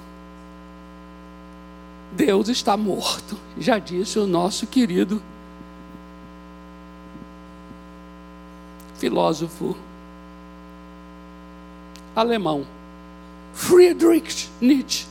Deus 2.13 2.49
está 2.49 2.77
morto, 2.77 3.37
já 3.59 3.81
disse 3.81 4.21
o 4.21 4.27
nosso 4.29 4.69
querido 4.69 5.21
filósofo 8.99 9.77
alemão, 12.15 12.65
Friedrich 13.53 14.49
Nietzsche. 14.61 15.09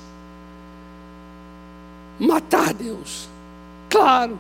Matar 2.18 2.74
Deus, 2.74 3.28
claro. 3.90 4.40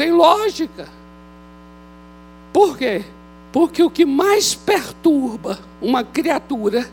Tem 0.00 0.12
lógica. 0.12 0.88
Por 2.54 2.78
quê? 2.78 3.04
Porque 3.52 3.82
o 3.82 3.90
que 3.90 4.06
mais 4.06 4.54
perturba 4.54 5.58
uma 5.78 6.02
criatura 6.02 6.90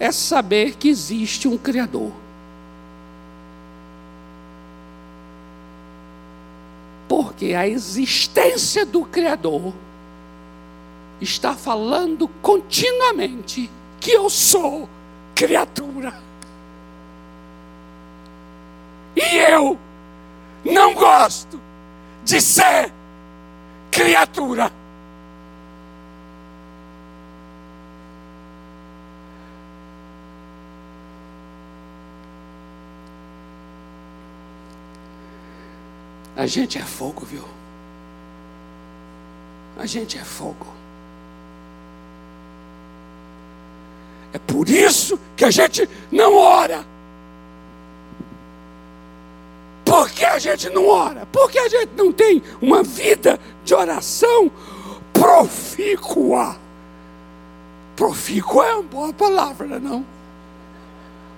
é 0.00 0.10
saber 0.10 0.74
que 0.74 0.88
existe 0.88 1.46
um 1.46 1.56
Criador. 1.56 2.10
Porque 7.08 7.54
a 7.54 7.68
existência 7.68 8.84
do 8.84 9.04
Criador 9.04 9.72
está 11.20 11.54
falando 11.54 12.26
continuamente 12.42 13.70
que 14.00 14.10
eu 14.10 14.28
sou 14.28 14.88
criatura. 15.36 16.20
E 19.14 19.36
eu 19.36 19.78
não 20.64 20.94
gosto 20.94 21.67
de 22.28 22.42
ser 22.42 22.92
criatura. 23.90 24.70
A 36.36 36.46
gente 36.46 36.76
é 36.76 36.82
fogo, 36.82 37.24
viu? 37.24 37.44
A 39.78 39.86
gente 39.86 40.18
é 40.18 40.22
fogo. 40.22 40.66
É 44.34 44.38
por 44.38 44.68
isso 44.68 45.18
que 45.34 45.46
a 45.46 45.50
gente 45.50 45.88
não 46.12 46.36
ora. 46.36 46.97
Por 50.08 50.14
que 50.14 50.24
a 50.24 50.38
gente 50.38 50.70
não 50.70 50.88
ora? 50.88 51.28
Porque 51.30 51.58
a 51.58 51.68
gente 51.68 51.90
não 51.94 52.10
tem 52.10 52.42
uma 52.62 52.82
vida 52.82 53.38
de 53.62 53.74
oração 53.74 54.50
profícua. 55.12 56.56
Profícua 57.94 58.66
é 58.66 58.74
uma 58.74 58.82
boa 58.84 59.12
palavra, 59.12 59.78
não? 59.78 60.04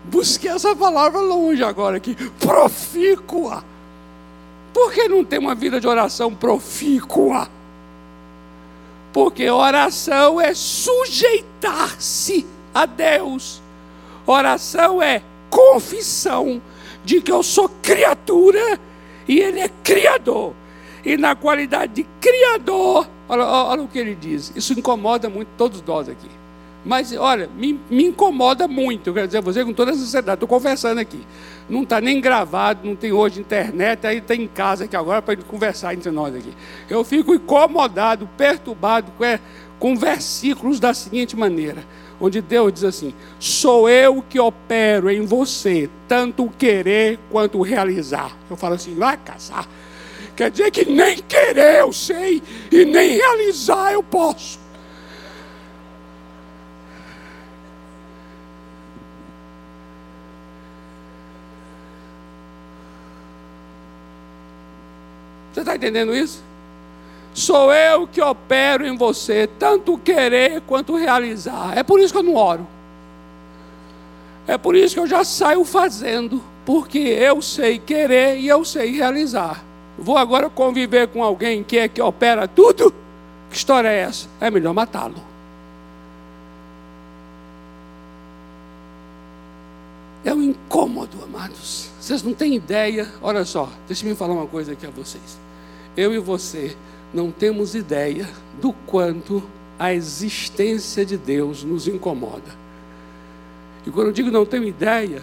Busquei 0.05 0.53
essa 0.53 0.75
palavra 0.77 1.21
longe 1.21 1.65
agora 1.65 1.97
aqui. 1.97 2.15
Profícua. 2.39 3.65
Por 4.73 4.93
que 4.93 5.09
não 5.09 5.25
tem 5.25 5.41
uma 5.41 5.57
vida 5.57 5.81
de 5.81 5.89
oração 5.89 6.33
profícua? 6.33 7.49
Porque 9.13 9.51
oração 9.51 10.41
é 10.41 10.55
sujeitar-se 10.55 12.47
a 12.73 12.87
Deus. 12.87 13.61
Oração 14.25 15.03
é 15.03 15.23
confissão 15.51 16.63
de 17.05 17.21
que 17.21 17.33
eu 17.33 17.43
sou 17.43 17.69
criatura 17.91 18.79
e 19.27 19.41
Ele 19.41 19.61
é 19.61 19.69
criador. 19.83 20.55
E 21.05 21.17
na 21.17 21.35
qualidade 21.35 21.95
de 21.95 22.07
criador, 22.21 23.09
olha, 23.29 23.45
olha 23.45 23.83
o 23.83 23.89
que 23.89 23.99
ele 23.99 24.15
diz. 24.15 24.53
Isso 24.55 24.79
incomoda 24.79 25.31
muito 25.31 25.49
todos 25.57 25.83
nós 25.83 26.09
aqui. 26.09 26.29
Mas, 26.85 27.13
olha, 27.17 27.49
me, 27.57 27.79
me 27.91 28.05
incomoda 28.05 28.67
muito, 28.67 29.09
eu 29.09 29.15
quero 29.15 29.27
dizer 29.27 29.39
a 29.39 29.43
você 29.43 29.65
com 29.65 29.73
toda 29.73 29.91
a 29.91 29.95
sinceridade, 29.95 30.37
estou 30.37 30.49
conversando 30.49 30.99
aqui. 30.99 31.21
Não 31.69 31.83
está 31.83 32.01
nem 32.01 32.21
gravado, 32.21 32.87
não 32.87 32.97
tem 32.97 33.13
hoje 33.13 33.41
internet, 33.41 34.07
aí 34.07 34.19
está 34.19 34.35
em 34.35 34.47
casa 34.47 34.85
aqui 34.85 34.97
agora 34.97 35.21
para 35.21 35.37
conversar 35.37 35.93
entre 35.95 36.11
nós 36.11 36.35
aqui. 36.35 36.53
Eu 36.89 37.05
fico 37.05 37.35
incomodado, 37.35 38.29
perturbado 38.37 39.13
com, 39.17 39.25
é, 39.25 39.39
com 39.79 39.95
versículos 39.97 40.81
da 40.81 40.95
seguinte 40.95 41.37
maneira, 41.37 41.85
onde 42.21 42.41
Deus 42.41 42.73
diz 42.73 42.85
assim: 42.85 43.15
sou 43.39 43.89
eu 43.89 44.23
que 44.23 44.39
opero 44.39 45.11
em 45.11 45.25
você, 45.25 45.89
tanto 46.07 46.45
o 46.45 46.51
querer 46.51 47.19
quanto 47.31 47.59
o 47.59 47.63
realizar. 47.63 48.37
Eu 48.51 48.57
falo 48.57 48.75
assim, 48.75 48.95
vai 48.95 49.17
casar. 49.17 49.67
Quer 50.37 50.51
dizer 50.51 50.71
que 50.71 50.85
nem 50.85 51.19
querer 51.19 51.81
eu 51.81 51.93
sei, 51.93 52.43
e 52.71 52.85
nem 52.85 53.17
realizar 53.17 53.93
eu 53.93 54.03
posso. 54.03 54.59
Você 65.53 65.61
está 65.61 65.75
entendendo 65.75 66.15
isso? 66.15 66.50
Sou 67.33 67.73
eu 67.73 68.07
que 68.07 68.21
opero 68.21 68.87
em 68.87 68.97
você, 68.97 69.49
tanto 69.59 69.97
querer 69.99 70.61
quanto 70.63 70.97
realizar. 70.97 71.77
É 71.77 71.83
por 71.83 72.01
isso 72.01 72.13
que 72.13 72.19
eu 72.19 72.23
não 72.23 72.35
oro. 72.35 72.67
É 74.47 74.59
por 74.59 74.75
isso 74.75 74.95
que 74.95 75.01
eu 75.01 75.07
já 75.07 75.23
saio 75.23 75.65
fazendo, 75.65 76.43
porque 76.67 76.99
eu 76.99 77.41
sei 77.41 77.79
querer 77.79 78.39
e 78.39 78.49
eu 78.49 78.65
sei 78.65 78.91
realizar. 78.91 79.63
Vou 79.97 80.17
agora 80.17 80.49
conviver 80.49 81.09
com 81.09 81.23
alguém 81.23 81.63
que 81.63 81.79
é 81.79 81.87
que 81.89 82.03
opera 82.03 82.49
tudo? 82.49 82.93
Que 83.51 83.57
história 83.57 83.89
é 83.89 84.01
essa? 84.01 84.29
É 84.41 84.51
melhor 84.51 84.73
matá-lo. 84.73 85.31
É 90.25 90.35
um 90.35 90.43
incômodo, 90.43 91.17
amados. 91.25 91.91
Vocês 92.01 92.23
não 92.23 92.35
têm 92.35 92.55
ideia. 92.55 93.09
Olha 93.23 93.45
só, 93.45 93.69
deixa 93.87 94.07
eu 94.07 94.17
falar 94.17 94.35
uma 94.35 94.47
coisa 94.47 94.73
aqui 94.73 94.87
a 94.87 94.91
vocês. 94.91 95.39
Eu 95.97 96.15
e 96.15 96.19
você 96.19 96.77
não 97.13 97.31
temos 97.31 97.75
ideia 97.75 98.29
do 98.61 98.73
quanto 98.87 99.43
a 99.79 99.95
existência 99.95 101.05
de 101.05 101.17
Deus 101.17 101.65
nos 101.65 101.89
incomoda. 101.89 102.59
E 103.87 103.91
quando 103.91 104.09
eu 104.09 104.13
digo 104.13 104.31
não 104.31 104.45
tenho 104.45 104.65
ideia, 104.65 105.23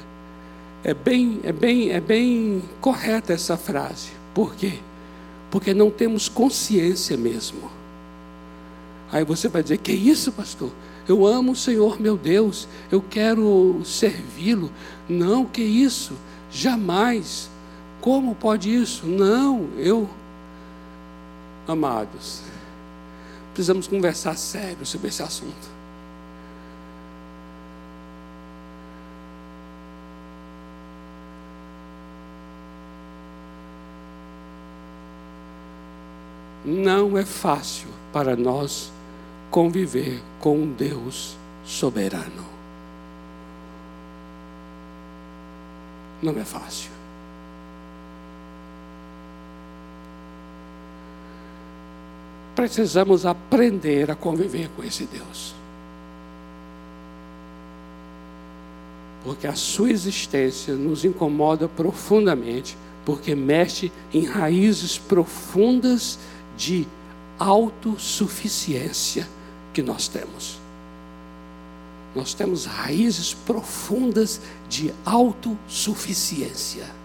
é 0.83 0.93
bem, 0.93 1.39
é 1.43 1.51
bem, 1.51 1.91
é 1.91 1.99
bem 1.99 2.63
correta 2.81 3.33
essa 3.33 3.55
frase. 3.55 4.09
Por 4.33 4.55
quê? 4.55 4.73
Porque 5.51 5.73
não 5.73 5.89
temos 5.89 6.27
consciência 6.27 7.15
mesmo. 7.15 7.69
Aí 9.11 9.23
você 9.23 9.47
vai 9.47 9.63
dizer: 9.63 9.77
Que 9.77 9.91
isso, 9.91 10.31
pastor? 10.31 10.71
Eu 11.07 11.25
amo 11.25 11.53
o 11.53 11.55
Senhor 11.55 12.01
meu 12.01 12.17
Deus, 12.17 12.67
eu 12.91 13.01
quero 13.01 13.81
servi-lo. 13.85 14.69
Não, 15.07 15.45
que 15.45 15.61
isso? 15.61 16.13
Jamais. 16.51 17.49
Como 18.01 18.35
pode 18.35 18.73
isso? 18.73 19.05
Não, 19.05 19.67
eu 19.77 20.09
Amados, 21.67 22.43
precisamos 23.53 23.87
conversar 23.87 24.37
sério 24.37 24.85
sobre 24.85 25.09
esse 25.09 25.21
assunto. 25.21 25.77
Não 36.63 37.17
é 37.17 37.25
fácil 37.25 37.89
para 38.13 38.35
nós 38.37 38.91
conviver 39.51 40.21
com 40.39 40.57
um 40.57 40.71
Deus 40.71 41.37
soberano. 41.65 42.45
Não 46.21 46.31
é 46.39 46.45
fácil. 46.45 46.96
Precisamos 52.57 53.23
aprender 53.23 54.09
a 54.09 54.15
conviver 54.15 54.67
com 54.75 54.83
esse 54.83 55.05
Deus. 55.05 55.53
Porque 59.23 59.45
a 59.45 59.53
sua 59.53 59.91
existência 59.91 60.73
nos 60.73 61.05
incomoda 61.05 61.67
profundamente, 61.67 62.75
porque 63.05 63.35
mexe 63.35 63.91
em 64.11 64.25
raízes 64.25 64.97
profundas 64.97 66.17
de 66.57 66.87
autossuficiência 67.37 69.27
que 69.71 69.83
nós 69.83 70.07
temos. 70.07 70.57
Nós 72.15 72.33
temos 72.33 72.65
raízes 72.65 73.35
profundas 73.35 74.41
de 74.67 74.91
autossuficiência. 75.05 76.96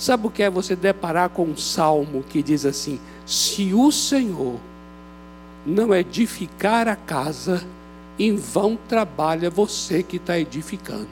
Sabe 0.00 0.26
o 0.28 0.30
que 0.30 0.42
é 0.42 0.48
você 0.48 0.74
deparar 0.74 1.28
com 1.28 1.44
um 1.44 1.58
salmo 1.58 2.24
que 2.26 2.42
diz 2.42 2.64
assim: 2.64 2.98
Se 3.26 3.74
o 3.74 3.92
Senhor 3.92 4.58
não 5.66 5.94
edificar 5.94 6.88
a 6.88 6.96
casa, 6.96 7.62
em 8.18 8.34
vão 8.34 8.78
trabalha 8.88 9.50
você 9.50 10.02
que 10.02 10.16
está 10.16 10.38
edificando. 10.38 11.06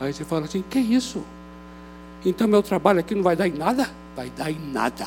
Aí 0.00 0.12
você 0.12 0.24
fala 0.24 0.46
assim: 0.46 0.64
Que 0.68 0.80
isso? 0.80 1.22
Então 2.24 2.48
meu 2.48 2.64
trabalho 2.64 2.98
aqui 2.98 3.14
não 3.14 3.22
vai 3.22 3.36
dar 3.36 3.46
em 3.46 3.52
nada? 3.52 3.88
Vai 4.16 4.28
dar 4.30 4.50
em 4.50 4.58
nada. 4.72 5.06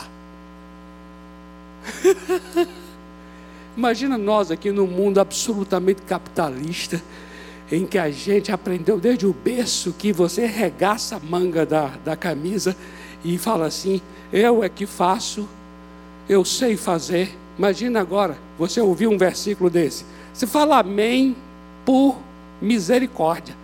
Imagina 3.76 4.18
nós 4.18 4.50
aqui 4.50 4.72
num 4.72 4.88
mundo 4.88 5.20
absolutamente 5.20 6.04
capitalista, 6.04 7.04
em 7.70 7.86
que 7.86 7.98
a 7.98 8.10
gente 8.10 8.50
aprendeu 8.50 8.98
desde 8.98 9.28
o 9.28 9.34
berço 9.34 9.92
que 9.92 10.14
você 10.14 10.46
regaça 10.46 11.18
a 11.18 11.20
manga 11.20 11.66
da, 11.66 11.88
da 12.06 12.16
camisa 12.16 12.78
e 13.24 13.38
fala 13.38 13.66
assim: 13.66 14.02
eu 14.32 14.64
é 14.64 14.70
que 14.70 14.86
faço, 14.86 15.48
eu 16.28 16.46
sei 16.46 16.78
fazer. 16.78 17.36
Imagina 17.58 18.00
agora, 18.00 18.38
você 18.58 18.80
ouvir 18.80 19.08
um 19.08 19.18
versículo 19.18 19.70
desse. 19.70 20.06
Você 20.34 20.48
fala 20.48 20.80
amém 20.80 21.36
por 21.86 22.18
misericórdia. 22.62 23.56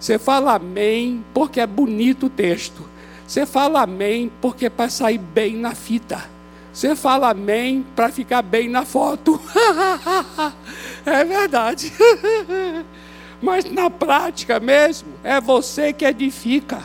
Você 0.00 0.18
fala 0.18 0.54
amém 0.54 1.24
porque 1.34 1.60
é 1.60 1.66
bonito 1.66 2.26
o 2.26 2.30
texto. 2.30 2.82
Você 3.26 3.44
fala 3.44 3.82
amém 3.82 4.30
porque 4.40 4.66
é 4.66 4.70
para 4.70 4.88
sair 4.88 5.18
bem 5.18 5.56
na 5.56 5.74
fita. 5.74 6.24
Você 6.72 6.94
fala 6.94 7.30
amém 7.30 7.84
para 7.96 8.08
ficar 8.10 8.40
bem 8.40 8.68
na 8.68 8.84
foto. 8.84 9.40
é 11.04 11.24
verdade. 11.24 11.92
Mas 13.42 13.64
na 13.70 13.90
prática 13.90 14.58
mesmo, 14.58 15.08
é 15.22 15.40
você 15.40 15.92
que 15.92 16.04
edifica. 16.04 16.82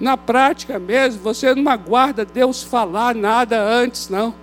Na 0.00 0.16
prática 0.16 0.78
mesmo, 0.78 1.22
você 1.22 1.54
não 1.54 1.70
aguarda 1.70 2.24
Deus 2.24 2.62
falar 2.62 3.14
nada 3.14 3.62
antes, 3.62 4.08
não. 4.08 4.34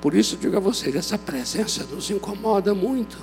Por 0.00 0.14
isso 0.14 0.36
digo 0.36 0.56
a 0.56 0.60
vocês, 0.60 0.94
essa 0.94 1.18
presença 1.18 1.84
nos 1.84 2.10
incomoda 2.10 2.72
muito. 2.72 3.18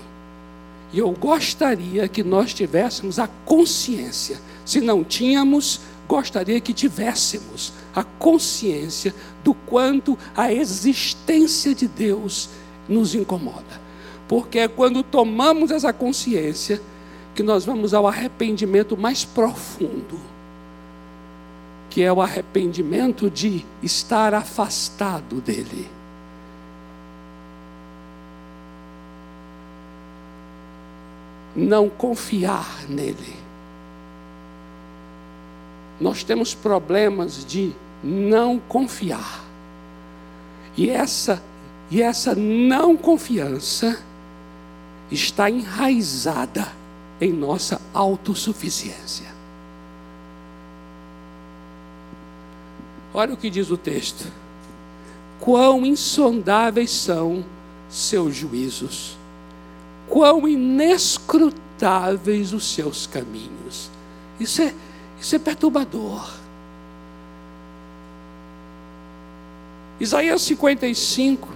E 0.91 0.99
eu 0.99 1.09
gostaria 1.11 2.07
que 2.09 2.21
nós 2.23 2.53
tivéssemos 2.53 3.19
a 3.19 3.27
consciência. 3.45 4.37
Se 4.65 4.81
não 4.81 5.01
tínhamos, 5.01 5.79
gostaria 6.07 6.59
que 6.59 6.73
tivéssemos 6.73 7.71
a 7.95 8.03
consciência 8.03 9.15
do 9.43 9.53
quanto 9.53 10.17
a 10.35 10.51
existência 10.51 11.73
de 11.73 11.87
Deus 11.87 12.49
nos 12.87 13.15
incomoda. 13.15 13.82
Porque 14.27 14.59
é 14.59 14.67
quando 14.67 15.03
tomamos 15.03 15.71
essa 15.71 15.91
consciência 15.91 16.81
que 17.35 17.43
nós 17.43 17.65
vamos 17.65 17.93
ao 17.93 18.07
arrependimento 18.07 18.95
mais 18.95 19.25
profundo, 19.25 20.19
que 21.89 22.01
é 22.01 22.11
o 22.11 22.21
arrependimento 22.21 23.29
de 23.29 23.65
estar 23.81 24.33
afastado 24.33 25.41
dele. 25.41 25.87
não 31.55 31.89
confiar 31.89 32.85
nele. 32.89 33.35
Nós 35.99 36.23
temos 36.23 36.53
problemas 36.53 37.45
de 37.45 37.71
não 38.03 38.59
confiar. 38.59 39.43
E 40.75 40.89
essa 40.89 41.41
e 41.91 42.01
essa 42.01 42.33
não 42.33 42.97
confiança 42.97 44.01
está 45.13 45.49
enraizada 45.49 46.67
em 47.21 47.31
nossa 47.31 47.79
autossuficiência. 47.93 49.31
Olha 53.13 53.33
o 53.33 53.37
que 53.37 53.49
diz 53.49 53.69
o 53.69 53.77
texto. 53.77 54.25
Quão 55.39 55.85
insondáveis 55.85 56.91
são 56.91 57.45
seus 57.89 58.35
juízos 58.35 59.17
quão 60.13 60.47
inescrutáveis 60.47 62.53
os 62.53 62.73
seus 62.73 63.07
caminhos. 63.07 63.89
Isso 64.39 64.61
é, 64.61 64.73
isso 65.19 65.35
é 65.35 65.39
perturbador. 65.39 66.31
Isaías 69.99 70.41
55 70.41 71.49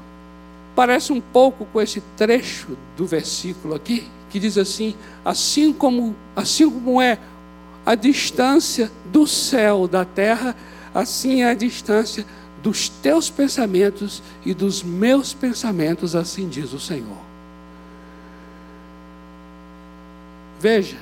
parece 0.78 1.12
um 1.12 1.20
pouco 1.20 1.66
com 1.66 1.82
esse 1.82 2.00
trecho 2.16 2.78
do 2.96 3.06
versículo 3.08 3.74
aqui, 3.74 4.08
que 4.30 4.40
diz 4.40 4.60
assim: 4.60 4.94
assim 5.26 5.74
como, 5.74 6.16
assim 6.36 6.70
como 6.70 7.02
é 7.02 7.18
a 7.84 7.96
distância 7.96 8.92
do 9.06 9.26
céu 9.26 9.88
da 9.88 10.06
terra, 10.06 10.56
assim 10.94 11.42
é 11.42 11.50
a 11.50 11.56
distância 11.56 12.24
dos 12.62 12.90
teus 12.90 13.28
pensamentos 13.28 14.22
e 14.46 14.54
dos 14.54 14.84
meus 14.84 15.34
pensamentos, 15.34 16.16
assim 16.16 16.48
diz 16.48 16.72
o 16.74 16.80
Senhor. 16.80 17.26
Veja, 20.60 20.98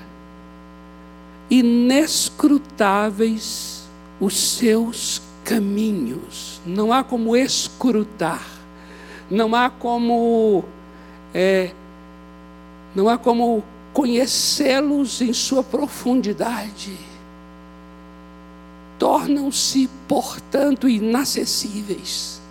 inescrutáveis 1.50 3.84
os 4.22 4.38
seus 4.38 5.22
caminhos, 5.44 6.62
não 6.66 6.94
há 6.94 7.04
como 7.04 7.36
escrutar, 7.36 8.55
não 9.30 9.56
há 9.56 9.70
como, 9.70 10.64
é, 11.34 11.72
não 12.96 13.10
há 13.10 13.18
como 13.18 13.64
conhecê-los 13.94 15.22
em 15.22 15.34
sua 15.34 15.64
profundidade. 15.64 16.98
Tornam-se, 19.00 19.90
portanto, 20.08 20.88
inacessíveis. 20.88 22.42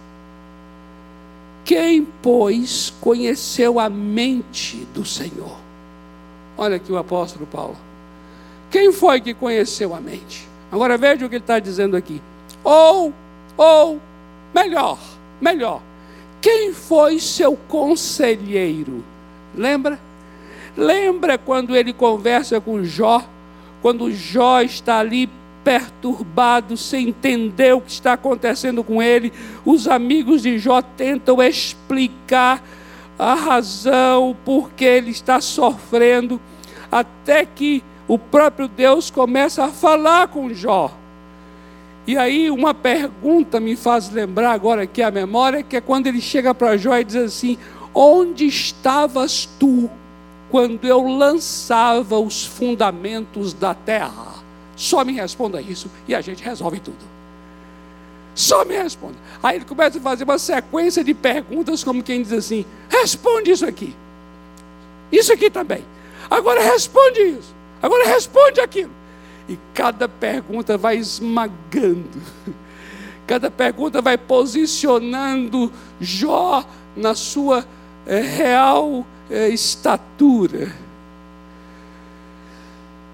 Quem, 1.65 2.07
pois, 2.23 2.93
conheceu 3.01 3.81
a 3.81 3.89
mente 3.89 4.87
do 4.93 5.05
Senhor? 5.05 5.57
Olha 6.57 6.77
aqui 6.77 6.93
o 6.93 6.99
apóstolo 6.99 7.47
Paulo. 7.47 7.77
Quem 8.71 8.93
foi 8.93 9.21
que 9.21 9.33
conheceu 9.33 9.95
a 9.95 10.01
mente? 10.01 10.47
Agora 10.71 10.99
veja 10.99 11.25
o 11.25 11.29
que 11.29 11.37
ele 11.37 11.45
está 11.45 11.59
dizendo 11.59 11.97
aqui. 11.97 12.21
Ou, 12.63 13.13
ou, 13.57 14.01
melhor, 14.55 14.99
melhor. 15.41 15.81
Quem 16.45 16.75
foi 16.75 17.19
seu 17.21 17.57
conselheiro? 17.57 19.03
Lembra? 19.55 19.99
Lembra 20.77 21.39
quando 21.39 21.75
ele 21.75 21.91
conversa 21.91 22.61
com 22.61 22.85
Jó? 22.85 23.25
Quando 23.81 24.13
Jó 24.13 24.61
está 24.61 24.99
ali 24.99 25.31
perturbado, 25.65 26.77
sem 26.77 27.09
entender 27.09 27.73
o 27.73 27.81
que 27.81 27.93
está 27.93 28.13
acontecendo 28.13 28.85
com 28.85 29.03
ele, 29.03 29.33
os 29.65 29.89
amigos 29.89 30.43
de 30.43 30.59
Jó 30.59 30.83
tentam 30.83 31.43
explicar 31.43 32.63
a 33.19 33.33
razão 33.33 34.37
por 34.45 34.71
que 34.73 34.85
ele 34.85 35.13
está 35.13 35.41
sofrendo, 35.41 36.39
até 36.93 37.47
que 37.47 37.83
o 38.07 38.19
próprio 38.19 38.69
Deus 38.69 39.11
começa 39.11 39.65
a 39.65 39.69
falar 39.69 40.29
com 40.29 40.53
Jó. 40.53 40.95
E 42.07 42.19
aí 42.19 42.51
uma 42.51 42.75
pergunta 42.75 43.59
me 43.59 43.77
faz 43.77 44.11
lembrar 44.11 44.53
agora 44.53 44.83
aqui 44.83 45.03
a 45.03 45.11
memória, 45.11 45.63
que 45.63 45.77
é 45.77 45.81
quando 45.81 46.07
ele 46.07 46.21
chega 46.21 46.55
para 46.55 46.77
Jó 46.77 46.97
e 46.97 47.05
diz 47.05 47.17
assim: 47.17 47.59
Onde 47.95 48.47
estavas 48.47 49.49
tu 49.59 49.91
quando 50.51 50.85
eu 50.85 51.07
lançava 51.07 52.19
os 52.19 52.45
fundamentos 52.45 53.55
da 53.55 53.75
terra? 53.75 54.35
Só 54.77 55.05
me 55.05 55.13
responda 55.13 55.61
isso 55.61 55.91
e 56.07 56.15
a 56.15 56.21
gente 56.21 56.43
resolve 56.43 56.81
tudo. 56.81 57.15
Só 58.35 58.65
me 58.65 58.75
responda. 58.77 59.15
Aí 59.43 59.57
ele 59.57 59.65
começa 59.65 59.99
a 59.99 60.01
fazer 60.01 60.25
uma 60.25 60.39
sequência 60.39 61.05
de 61.05 61.15
perguntas, 61.15 61.85
como 61.85 62.03
quem 62.03 62.23
diz 62.23 62.33
assim: 62.33 62.67
responde 62.91 63.51
isso 63.51 63.65
aqui. 63.65 63.95
Isso 65.11 65.33
aqui 65.33 65.49
também. 65.49 65.85
Agora 66.29 66.61
responde 66.61 67.21
isso. 67.21 67.55
Agora 67.81 68.07
responde 68.09 68.61
aquilo. 68.61 68.91
E 69.49 69.59
cada 69.75 70.09
pergunta 70.09 70.79
vai 70.79 70.97
esmagando. 70.97 72.21
Cada 73.27 73.51
pergunta 73.51 74.03
vai 74.03 74.19
posicionando 74.19 75.73
Jó 76.01 76.65
na 76.95 77.15
sua 77.15 77.65
é, 78.07 78.21
real 78.21 79.07
é, 79.31 79.49
estatura. 79.49 80.73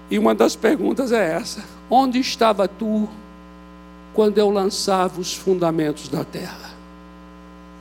E 0.09 0.19
uma 0.19 0.35
das 0.35 0.55
perguntas 0.55 1.11
é 1.11 1.33
essa: 1.33 1.63
Onde 1.89 2.19
estava 2.19 2.67
tu 2.67 3.07
quando 4.13 4.37
eu 4.37 4.49
lançava 4.49 5.19
os 5.19 5.33
fundamentos 5.33 6.09
da 6.09 6.23
terra. 6.23 6.71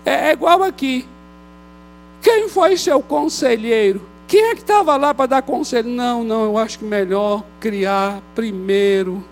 É, 0.04 0.28
é 0.28 0.32
igual 0.32 0.62
aqui. 0.62 1.06
Quem 2.22 2.48
foi 2.48 2.76
seu 2.76 3.02
conselheiro? 3.02 4.09
Quem 4.30 4.44
é 4.44 4.54
que 4.54 4.60
estava 4.60 4.96
lá 4.96 5.12
para 5.12 5.26
dar 5.26 5.42
conselho? 5.42 5.88
Não, 5.88 6.22
não, 6.22 6.44
eu 6.44 6.56
acho 6.56 6.78
que 6.78 6.84
melhor 6.84 7.42
criar 7.58 8.22
primeiro 8.32 9.24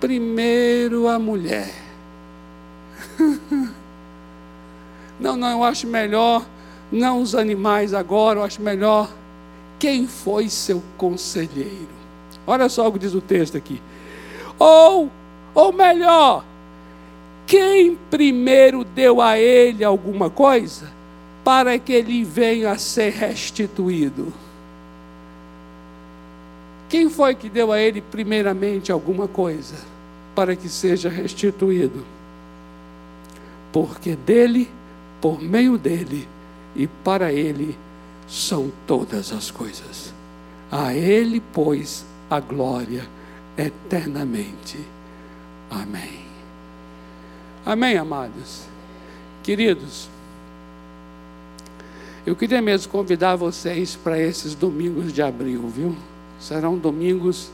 primeiro 0.00 1.06
a 1.06 1.18
mulher. 1.18 1.70
não, 5.20 5.36
não, 5.36 5.50
eu 5.50 5.64
acho 5.64 5.86
melhor 5.86 6.46
não 6.90 7.20
os 7.20 7.34
animais 7.34 7.92
agora, 7.92 8.38
eu 8.38 8.44
acho 8.44 8.62
melhor 8.62 9.10
quem 9.78 10.06
foi 10.06 10.48
seu 10.48 10.82
conselheiro. 10.96 11.88
Olha 12.46 12.70
só 12.70 12.88
o 12.88 12.92
que 12.92 12.98
diz 12.98 13.12
o 13.12 13.20
texto 13.20 13.58
aqui. 13.58 13.82
Ou, 14.58 15.10
ou 15.54 15.72
melhor, 15.74 16.42
quem 17.46 17.98
primeiro 18.10 18.82
deu 18.82 19.20
a 19.20 19.38
ele 19.38 19.84
alguma 19.84 20.30
coisa 20.30 20.93
para 21.44 21.78
que 21.78 21.92
ele 21.92 22.24
venha 22.24 22.72
a 22.72 22.78
ser 22.78 23.12
restituído? 23.12 24.32
Quem 26.88 27.10
foi 27.10 27.34
que 27.34 27.48
deu 27.48 27.70
a 27.70 27.80
ele 27.80 28.00
primeiramente 28.00 28.90
alguma 28.90 29.28
coisa 29.28 29.76
para 30.34 30.56
que 30.56 30.68
seja 30.68 31.08
restituído? 31.08 32.04
Porque 33.72 34.16
dele, 34.16 34.70
por 35.20 35.40
meio 35.42 35.76
dele 35.76 36.26
e 36.74 36.86
para 36.86 37.32
ele 37.32 37.76
são 38.28 38.72
todas 38.86 39.32
as 39.32 39.50
coisas. 39.50 40.14
A 40.70 40.94
ele, 40.94 41.42
pois, 41.52 42.04
a 42.30 42.40
glória 42.40 43.06
eternamente. 43.56 44.78
Amém. 45.70 46.24
Amém, 47.66 47.96
amados. 47.96 48.62
Queridos, 49.42 50.08
eu 52.26 52.34
queria 52.34 52.62
mesmo 52.62 52.90
convidar 52.90 53.36
vocês 53.36 53.96
para 53.96 54.18
esses 54.18 54.54
domingos 54.54 55.12
de 55.12 55.20
abril, 55.20 55.68
viu? 55.68 55.94
Serão 56.40 56.78
domingos 56.78 57.50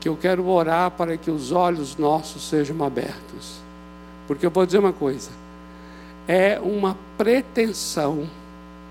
que 0.00 0.08
eu 0.08 0.16
quero 0.16 0.46
orar 0.46 0.90
para 0.92 1.16
que 1.16 1.30
os 1.30 1.52
olhos 1.52 1.96
nossos 1.96 2.48
sejam 2.48 2.82
abertos. 2.82 3.60
Porque 4.26 4.46
eu 4.46 4.50
vou 4.50 4.64
dizer 4.64 4.78
uma 4.78 4.92
coisa: 4.92 5.30
é 6.26 6.58
uma 6.58 6.96
pretensão 7.18 8.26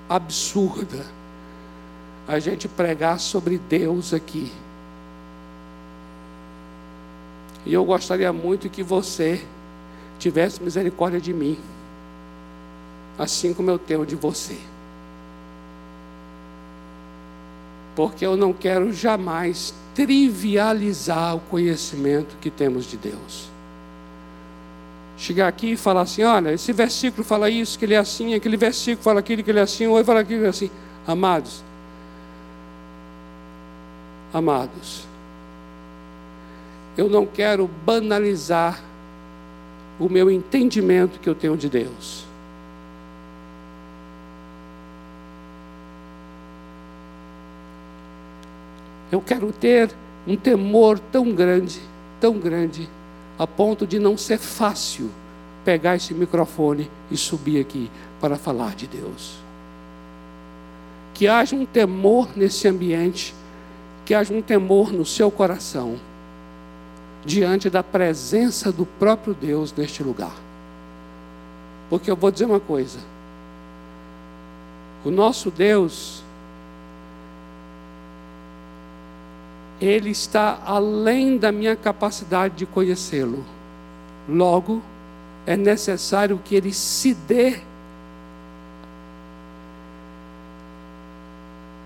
absurda 0.07 1.05
a 2.27 2.37
gente 2.37 2.67
pregar 2.67 3.19
sobre 3.19 3.57
Deus 3.57 4.13
aqui. 4.13 4.51
E 7.65 7.73
eu 7.73 7.83
gostaria 7.83 8.31
muito 8.31 8.69
que 8.69 8.83
você 8.83 9.43
tivesse 10.19 10.61
misericórdia 10.61 11.19
de 11.19 11.33
mim, 11.33 11.57
assim 13.17 13.51
como 13.53 13.71
eu 13.71 13.79
tenho 13.79 14.05
de 14.05 14.15
você. 14.15 14.57
Porque 17.95 18.25
eu 18.25 18.35
não 18.35 18.51
quero 18.51 18.91
jamais 18.91 19.73
trivializar 19.93 21.35
o 21.35 21.39
conhecimento 21.39 22.35
que 22.41 22.49
temos 22.49 22.85
de 22.85 22.97
Deus. 22.97 23.49
Chegar 25.17 25.47
aqui 25.47 25.71
e 25.71 25.77
falar 25.77 26.01
assim: 26.01 26.23
olha, 26.23 26.51
esse 26.51 26.73
versículo 26.73 27.23
fala 27.23 27.49
isso, 27.49 27.79
que 27.79 27.85
ele 27.85 27.93
é 27.93 27.97
assim, 27.97 28.33
aquele 28.33 28.57
versículo 28.57 29.03
fala 29.03 29.21
aquilo, 29.21 29.41
que 29.41 29.49
ele 29.49 29.59
é 29.59 29.63
assim, 29.63 29.87
ou 29.87 30.03
fala 30.03 30.19
aquilo, 30.19 30.39
que 30.39 30.41
ele 30.41 30.47
é 30.47 30.49
assim. 30.49 30.69
Amados, 31.07 31.63
amados, 34.33 35.05
eu 36.97 37.07
não 37.07 37.25
quero 37.25 37.69
banalizar 37.85 38.81
o 39.99 40.09
meu 40.09 40.29
entendimento 40.29 41.19
que 41.19 41.29
eu 41.29 41.35
tenho 41.35 41.55
de 41.55 41.69
Deus. 41.69 42.24
Eu 49.11 49.21
quero 49.21 49.51
ter 49.51 49.91
um 50.27 50.35
temor 50.35 50.99
tão 50.99 51.31
grande, 51.31 51.79
tão 52.19 52.39
grande, 52.39 52.89
a 53.37 53.45
ponto 53.45 53.85
de 53.85 53.99
não 53.99 54.17
ser 54.17 54.39
fácil 54.39 55.09
pegar 55.63 55.95
esse 55.95 56.13
microfone 56.13 56.89
e 57.09 57.17
subir 57.17 57.59
aqui 57.59 57.89
para 58.19 58.37
falar 58.37 58.75
de 58.75 58.87
Deus. 58.87 59.37
Que 61.13 61.27
haja 61.27 61.55
um 61.55 61.65
temor 61.65 62.29
nesse 62.35 62.67
ambiente, 62.67 63.33
que 64.05 64.13
haja 64.13 64.33
um 64.33 64.41
temor 64.41 64.91
no 64.91 65.05
seu 65.05 65.31
coração, 65.31 65.95
diante 67.25 67.69
da 67.69 67.81
presença 67.81 68.71
do 68.71 68.85
próprio 68.85 69.33
Deus 69.33 69.73
neste 69.73 70.03
lugar. 70.03 70.35
Porque 71.89 72.09
eu 72.09 72.15
vou 72.15 72.31
dizer 72.31 72.45
uma 72.45 72.59
coisa: 72.59 72.99
o 75.03 75.11
nosso 75.11 75.49
Deus, 75.49 76.23
ele 79.79 80.09
está 80.09 80.61
além 80.65 81.37
da 81.37 81.51
minha 81.51 81.75
capacidade 81.75 82.55
de 82.55 82.65
conhecê-lo. 82.65 83.43
Logo, 84.27 84.81
é 85.45 85.55
necessário 85.55 86.39
que 86.43 86.55
ele 86.55 86.73
se 86.73 87.13
dê 87.13 87.59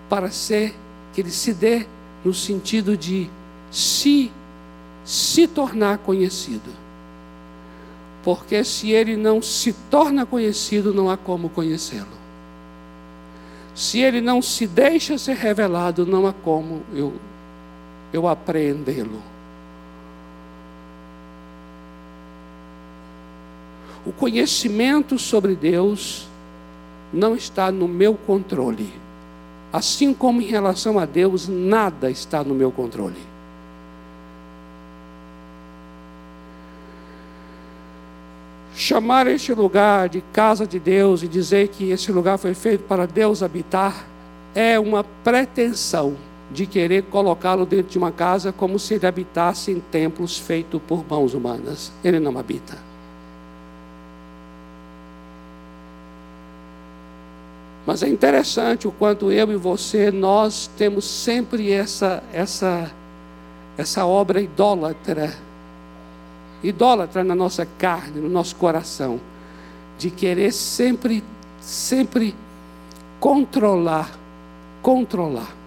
para 0.10 0.32
ser, 0.32 0.76
que 1.14 1.22
ele 1.22 1.32
se 1.32 1.54
dê 1.54 1.86
no 2.24 2.34
sentido 2.34 2.96
de 2.96 3.30
se 3.72 4.32
se 5.04 5.48
tornar 5.48 5.98
conhecido. 5.98 6.72
Porque 8.24 8.64
se 8.64 8.92
ele 8.92 9.16
não 9.18 9.42
se 9.42 9.74
torna 9.90 10.26
conhecido, 10.26 10.94
não 10.94 11.10
há 11.10 11.18
como 11.18 11.50
conhecê-lo. 11.50 12.20
Se 13.74 14.00
ele 14.00 14.22
não 14.22 14.42
se 14.42 14.68
deixa 14.68 15.18
ser 15.18 15.36
revelado, 15.36 16.06
não 16.06 16.28
há 16.28 16.34
como 16.34 16.84
eu 16.94 17.14
eu 18.12 18.28
apreendê-lo. 18.28 19.22
O 24.06 24.12
conhecimento 24.12 25.20
sobre 25.20 25.56
Deus 25.56 26.28
não 27.14 27.36
está 27.36 27.72
no 27.72 27.88
meu 27.88 28.16
controle. 28.16 28.92
Assim 29.72 30.14
como 30.14 30.42
em 30.42 30.46
relação 30.46 30.98
a 30.98 31.06
Deus, 31.06 31.48
nada 31.48 32.10
está 32.10 32.44
no 32.44 32.56
meu 32.56 32.72
controle. 32.72 33.30
Chamar 38.74 39.28
este 39.28 39.54
lugar 39.54 40.08
de 40.08 40.22
casa 40.34 40.66
de 40.66 40.80
Deus 40.80 41.22
e 41.22 41.28
dizer 41.28 41.68
que 41.68 41.92
esse 41.92 42.12
lugar 42.12 42.38
foi 42.38 42.54
feito 42.54 42.86
para 42.86 43.06
Deus 43.06 43.44
habitar 43.44 44.08
é 44.56 44.80
uma 44.80 45.04
pretensão 45.04 46.16
de 46.52 46.66
querer 46.66 47.04
colocá-lo 47.04 47.66
dentro 47.66 47.92
de 47.92 47.98
uma 47.98 48.12
casa 48.12 48.52
como 48.52 48.80
se 48.80 48.96
ele 48.96 49.06
habitasse 49.06 49.72
em 49.72 49.80
templos 49.80 50.38
feitos 50.38 50.82
por 50.88 51.06
mãos 51.08 51.34
humanas. 51.34 51.92
Ele 52.04 52.20
não 52.20 52.38
habita. 52.38 52.78
Mas 57.86 58.04
é 58.04 58.08
interessante 58.08 58.88
o 58.88 58.92
quanto 58.92 59.32
eu 59.32 59.52
e 59.52 59.56
você 59.56 60.12
nós 60.12 60.70
temos 60.78 61.06
sempre 61.06 61.72
essa 61.72 62.24
essa 62.32 62.92
essa 63.78 64.06
obra 64.06 64.42
idólatra, 64.42 65.34
idólatra 66.62 67.24
na 67.24 67.34
nossa 67.34 67.66
carne, 67.66 68.20
no 68.20 68.28
nosso 68.28 68.56
coração, 68.58 69.22
de 69.98 70.12
querer 70.12 70.52
sempre 70.52 71.24
sempre 71.62 72.36
controlar, 73.20 74.12
controlar. 74.82 75.59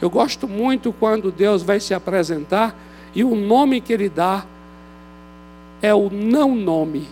Eu 0.00 0.10
gosto 0.10 0.46
muito 0.46 0.92
quando 0.92 1.32
Deus 1.32 1.62
vai 1.62 1.80
se 1.80 1.94
apresentar 1.94 2.76
e 3.14 3.24
o 3.24 3.34
nome 3.34 3.80
que 3.80 3.92
Ele 3.92 4.08
dá 4.08 4.44
é 5.80 5.94
o 5.94 6.10
não 6.10 6.54
nome. 6.54 7.08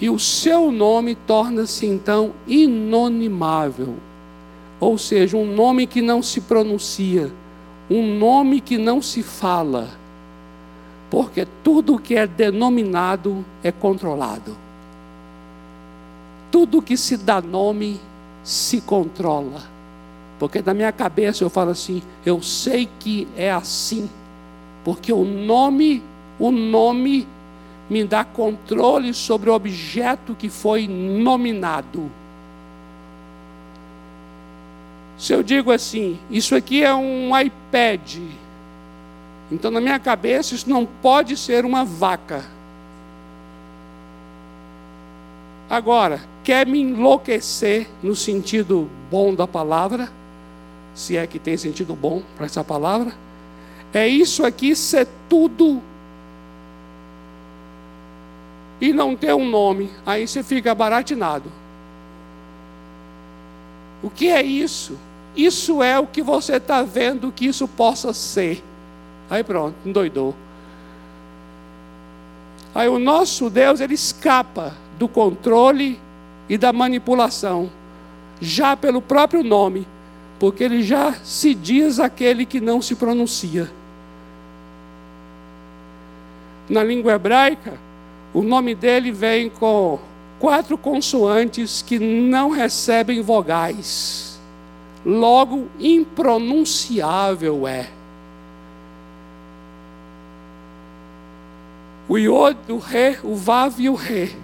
E 0.00 0.10
o 0.10 0.18
seu 0.18 0.72
nome 0.72 1.14
torna-se 1.14 1.86
então 1.86 2.32
inonimável, 2.48 3.94
ou 4.80 4.98
seja, 4.98 5.36
um 5.36 5.46
nome 5.46 5.86
que 5.86 6.02
não 6.02 6.20
se 6.20 6.40
pronuncia, 6.40 7.30
um 7.88 8.18
nome 8.18 8.60
que 8.60 8.76
não 8.76 9.00
se 9.00 9.22
fala, 9.22 9.88
porque 11.08 11.46
tudo 11.62 12.00
que 12.00 12.16
é 12.16 12.26
denominado 12.26 13.44
é 13.62 13.70
controlado. 13.70 14.56
Tudo 16.50 16.82
que 16.82 16.96
se 16.96 17.16
dá 17.16 17.40
nome 17.40 18.00
se 18.42 18.80
controla. 18.80 19.71
Porque 20.42 20.60
na 20.60 20.74
minha 20.74 20.90
cabeça 20.90 21.44
eu 21.44 21.48
falo 21.48 21.70
assim, 21.70 22.02
eu 22.26 22.42
sei 22.42 22.88
que 22.98 23.28
é 23.36 23.52
assim, 23.52 24.10
porque 24.84 25.12
o 25.12 25.24
nome, 25.24 26.02
o 26.36 26.50
nome 26.50 27.28
me 27.88 28.02
dá 28.02 28.24
controle 28.24 29.14
sobre 29.14 29.48
o 29.48 29.54
objeto 29.54 30.34
que 30.34 30.48
foi 30.48 30.88
nominado. 30.88 32.10
Se 35.16 35.32
eu 35.32 35.44
digo 35.44 35.70
assim, 35.70 36.18
isso 36.28 36.56
aqui 36.56 36.82
é 36.82 36.92
um 36.92 37.30
iPad, 37.38 38.16
então 39.48 39.70
na 39.70 39.80
minha 39.80 40.00
cabeça 40.00 40.56
isso 40.56 40.68
não 40.68 40.84
pode 40.84 41.36
ser 41.36 41.64
uma 41.64 41.84
vaca. 41.84 42.44
Agora, 45.70 46.20
quer 46.42 46.66
me 46.66 46.80
enlouquecer 46.80 47.86
no 48.02 48.16
sentido 48.16 48.90
bom 49.08 49.32
da 49.32 49.46
palavra? 49.46 50.10
Se 50.94 51.16
é 51.16 51.26
que 51.26 51.38
tem 51.38 51.56
sentido 51.56 51.94
bom 51.94 52.22
para 52.36 52.46
essa 52.46 52.62
palavra, 52.62 53.12
é 53.92 54.06
isso 54.06 54.44
aqui 54.44 54.74
ser 54.74 55.06
tudo 55.28 55.82
e 58.80 58.92
não 58.92 59.14
ter 59.14 59.34
um 59.34 59.48
nome. 59.48 59.90
Aí 60.04 60.26
você 60.26 60.42
fica 60.42 60.74
baratinado. 60.74 61.50
O 64.02 64.10
que 64.10 64.28
é 64.28 64.42
isso? 64.42 64.98
Isso 65.36 65.82
é 65.82 65.98
o 65.98 66.06
que 66.06 66.22
você 66.22 66.56
está 66.56 66.82
vendo 66.82 67.32
que 67.32 67.46
isso 67.46 67.68
possa 67.68 68.12
ser. 68.12 68.62
Aí 69.30 69.44
pronto, 69.44 69.76
endoidou. 69.86 70.34
Aí 72.74 72.88
o 72.88 72.98
nosso 72.98 73.48
Deus, 73.48 73.80
ele 73.80 73.94
escapa 73.94 74.74
do 74.98 75.06
controle 75.06 76.00
e 76.48 76.58
da 76.58 76.72
manipulação, 76.72 77.70
já 78.40 78.76
pelo 78.76 79.00
próprio 79.00 79.42
nome, 79.44 79.86
porque 80.42 80.64
ele 80.64 80.82
já 80.82 81.12
se 81.22 81.54
diz 81.54 82.00
aquele 82.00 82.44
que 82.44 82.60
não 82.60 82.82
se 82.82 82.96
pronuncia. 82.96 83.70
Na 86.68 86.82
língua 86.82 87.12
hebraica, 87.12 87.78
o 88.34 88.42
nome 88.42 88.74
dele 88.74 89.12
vem 89.12 89.48
com 89.48 90.00
quatro 90.40 90.76
consoantes 90.76 91.80
que 91.80 91.96
não 91.96 92.50
recebem 92.50 93.22
vogais. 93.22 94.36
Logo, 95.06 95.68
impronunciável 95.78 97.68
é. 97.68 97.88
O 102.08 102.18
iod, 102.18 102.58
o 102.68 102.78
re, 102.78 103.16
o 103.22 103.36
vav 103.36 103.80
e 103.80 103.88
o 103.88 103.94
re, 103.94 104.34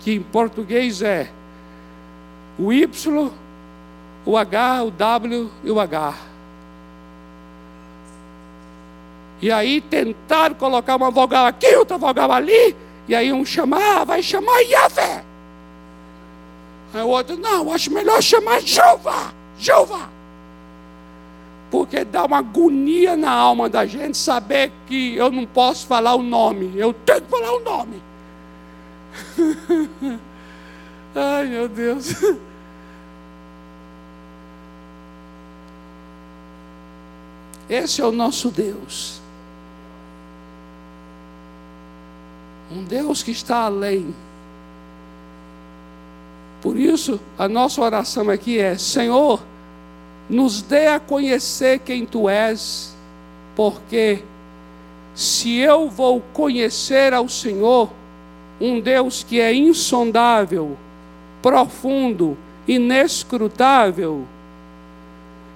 que 0.00 0.14
em 0.14 0.20
português 0.20 1.00
é 1.00 1.30
o 2.58 2.72
y, 2.72 3.30
o 4.24 4.36
h, 4.36 4.84
o 4.84 4.90
w 4.90 5.50
e 5.64 5.70
o 5.70 5.80
h. 5.80 6.14
E 9.40 9.50
aí 9.50 9.80
tentaram 9.80 10.54
colocar 10.54 10.96
uma 10.96 11.10
vogal 11.10 11.46
aqui, 11.46 11.74
outra 11.74 11.98
vogal 11.98 12.30
ali, 12.30 12.76
e 13.08 13.14
aí 13.14 13.32
um 13.32 13.44
chamar, 13.44 14.04
vai 14.04 14.22
chamar 14.22 14.60
Yahvé. 14.60 15.24
Aí 16.94 17.02
o 17.02 17.08
outro, 17.08 17.36
não, 17.36 17.72
acho 17.72 17.92
melhor 17.92 18.22
chamar 18.22 18.60
Jeová, 18.60 19.32
Jeová 19.58 20.08
porque 21.72 22.04
dá 22.04 22.26
uma 22.26 22.40
agonia 22.40 23.16
na 23.16 23.30
alma 23.30 23.66
da 23.66 23.86
gente 23.86 24.18
saber 24.18 24.70
que 24.86 25.16
eu 25.16 25.30
não 25.30 25.46
posso 25.46 25.86
falar 25.86 26.14
o 26.14 26.22
nome, 26.22 26.70
eu 26.76 26.92
tenho 26.92 27.22
que 27.22 27.30
falar 27.30 27.50
o 27.50 27.60
nome. 27.60 28.02
Ai, 31.16 31.46
meu 31.46 31.66
Deus. 31.70 32.14
Esse 37.68 38.00
é 38.00 38.04
o 38.04 38.12
nosso 38.12 38.50
Deus. 38.50 39.20
Um 42.70 42.84
Deus 42.84 43.22
que 43.22 43.30
está 43.30 43.64
além. 43.64 44.14
Por 46.60 46.78
isso, 46.78 47.20
a 47.38 47.48
nossa 47.48 47.80
oração 47.80 48.30
aqui 48.30 48.58
é: 48.58 48.78
Senhor, 48.78 49.42
nos 50.28 50.62
dê 50.62 50.86
a 50.86 51.00
conhecer 51.00 51.80
quem 51.80 52.06
tu 52.06 52.28
és, 52.28 52.96
porque 53.54 54.22
se 55.14 55.58
eu 55.58 55.90
vou 55.90 56.22
conhecer 56.32 57.12
ao 57.12 57.28
Senhor, 57.28 57.90
um 58.60 58.80
Deus 58.80 59.24
que 59.24 59.40
é 59.40 59.52
insondável, 59.52 60.76
profundo, 61.42 62.38
inescrutável, 62.66 64.24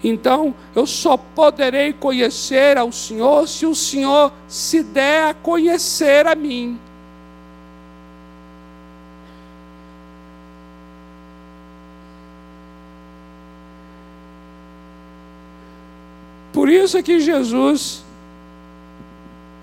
então 0.02 0.54
eu 0.74 0.86
só 0.86 1.16
poderei 1.16 1.92
conhecer 1.92 2.76
ao 2.76 2.92
Senhor 2.92 3.48
se 3.48 3.66
o 3.66 3.74
Senhor 3.74 4.32
se 4.46 4.82
der 4.82 5.28
a 5.28 5.34
conhecer 5.34 6.26
a 6.26 6.34
mim. 6.34 6.78
Por 16.52 16.70
isso 16.70 16.96
é 16.96 17.02
que 17.02 17.20
Jesus 17.20 18.02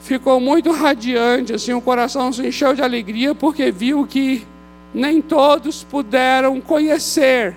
ficou 0.02 0.40
muito 0.40 0.72
radiante, 0.72 1.54
assim, 1.54 1.74
o 1.74 1.82
coração 1.82 2.32
se 2.32 2.46
encheu 2.46 2.76
de 2.76 2.84
alegria, 2.84 3.34
porque 3.34 3.72
viu 3.72 4.06
que 4.06 4.46
nem 4.94 5.22
todos 5.22 5.84
puderam 5.84 6.62
conhecer. 6.62 7.56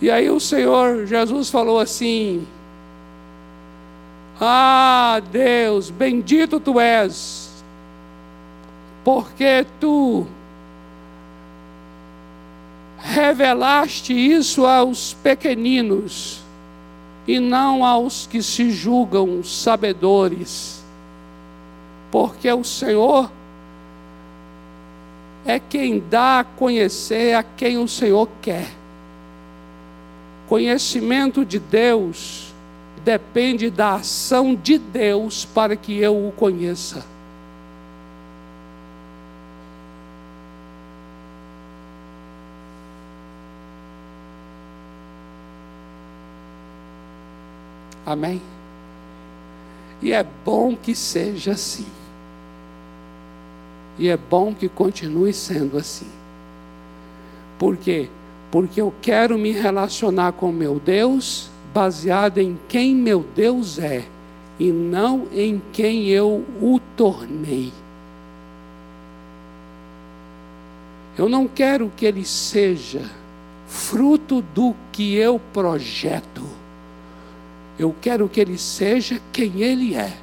E 0.00 0.10
aí 0.10 0.30
o 0.30 0.40
Senhor 0.40 1.06
Jesus 1.06 1.50
falou 1.50 1.78
assim: 1.78 2.46
Ah, 4.40 5.20
Deus, 5.30 5.90
bendito 5.90 6.58
tu 6.58 6.80
és, 6.80 7.62
porque 9.04 9.66
tu 9.78 10.26
revelaste 12.98 14.12
isso 14.12 14.64
aos 14.64 15.14
pequeninos 15.14 16.40
e 17.26 17.38
não 17.38 17.84
aos 17.84 18.26
que 18.26 18.42
se 18.42 18.70
julgam 18.70 19.42
sabedores, 19.44 20.82
porque 22.10 22.50
o 22.50 22.64
Senhor 22.64 23.30
é 25.44 25.58
quem 25.58 25.98
dá 25.98 26.40
a 26.40 26.44
conhecer 26.44 27.34
a 27.34 27.42
quem 27.42 27.76
o 27.76 27.86
Senhor 27.86 28.28
quer. 28.40 28.79
Conhecimento 30.50 31.44
de 31.44 31.60
Deus 31.60 32.52
depende 33.04 33.70
da 33.70 33.94
ação 33.94 34.52
de 34.52 34.78
Deus 34.78 35.44
para 35.44 35.76
que 35.76 35.96
eu 35.96 36.26
o 36.26 36.32
conheça. 36.32 37.06
Amém? 48.04 48.42
E 50.02 50.12
é 50.12 50.26
bom 50.44 50.74
que 50.74 50.96
seja 50.96 51.52
assim. 51.52 51.86
E 53.96 54.08
é 54.08 54.16
bom 54.16 54.52
que 54.52 54.68
continue 54.68 55.32
sendo 55.32 55.78
assim. 55.78 56.10
Por 57.56 57.76
quê? 57.76 58.08
Porque 58.50 58.80
eu 58.80 58.92
quero 59.00 59.38
me 59.38 59.52
relacionar 59.52 60.32
com 60.32 60.50
meu 60.50 60.80
Deus 60.80 61.50
baseado 61.72 62.38
em 62.38 62.58
quem 62.68 62.94
meu 62.94 63.24
Deus 63.34 63.78
é 63.78 64.04
e 64.58 64.70
não 64.70 65.26
em 65.32 65.62
quem 65.72 66.08
eu 66.08 66.44
o 66.60 66.80
tornei. 66.96 67.72
Eu 71.16 71.28
não 71.28 71.46
quero 71.46 71.92
que 71.96 72.04
ele 72.06 72.24
seja 72.24 73.02
fruto 73.66 74.42
do 74.42 74.74
que 74.90 75.14
eu 75.14 75.40
projeto. 75.52 76.42
Eu 77.78 77.94
quero 78.00 78.28
que 78.28 78.40
ele 78.40 78.58
seja 78.58 79.20
quem 79.32 79.62
ele 79.62 79.94
é. 79.94 80.16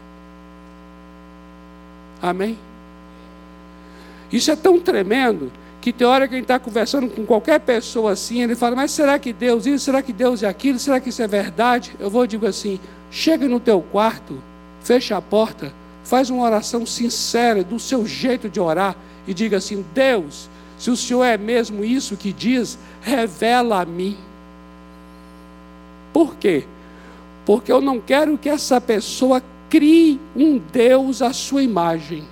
Amém? 2.21 2.57
Isso 4.31 4.51
é 4.51 4.55
tão 4.55 4.79
tremendo 4.79 5.51
que 5.91 5.93
tem 5.93 6.06
hora 6.06 6.28
que 6.28 6.34
a 6.34 6.38
gente 6.38 6.43
está 6.43 6.60
conversando 6.60 7.08
com 7.10 7.26
qualquer 7.26 7.60
pessoa 7.60 8.12
assim, 8.12 8.43
ele 8.43 8.56
fala, 8.56 8.76
mas 8.76 8.91
será 8.91 9.17
que 9.17 9.32
Deus 9.32 9.65
isso? 9.65 9.86
Será 9.86 10.02
que 10.02 10.12
Deus 10.12 10.43
é 10.43 10.47
aquilo? 10.47 10.78
Será 10.78 11.00
que 11.00 11.10
isso 11.10 11.21
é 11.21 11.28
verdade? 11.28 11.95
Eu 12.00 12.10
vou 12.10 12.28
digo 12.28 12.45
assim, 12.45 12.80
chega 13.10 13.47
no 13.47 13.60
teu 13.60 13.82
quarto, 13.82 14.41
fecha 14.82 15.15
a 15.15 15.21
porta, 15.21 15.71
faz 16.04 16.30
uma 16.30 16.43
oração 16.43 16.86
sincera 16.86 17.63
do 17.63 17.80
seu 17.80 18.06
jeito 18.06 18.50
de 18.50 18.60
orar 18.60 18.97
e 19.26 19.34
diga 19.34 19.58
assim, 19.58 19.86
Deus, 19.93 20.50
se 20.78 20.91
o 20.91 20.97
Senhor 20.97 21.23
é 21.23 21.38
mesmo 21.38 21.86
isso 21.86 22.17
que 22.17 22.34
diz, 22.34 22.78
revela 23.02 23.82
a 23.82 23.86
mim. 23.86 24.17
Por 26.12 26.36
quê? 26.36 26.65
porque 27.47 27.71
eu 27.71 27.80
não 27.80 27.97
quero 27.97 28.38
que 28.38 28.50
essa 28.50 28.82
pessoa 28.82 29.41
crie 29.69 30.19
um 30.35 30.58
Deus 30.58 31.21
à 31.21 31.31
sua 31.31 31.63
imagem, 31.63 32.25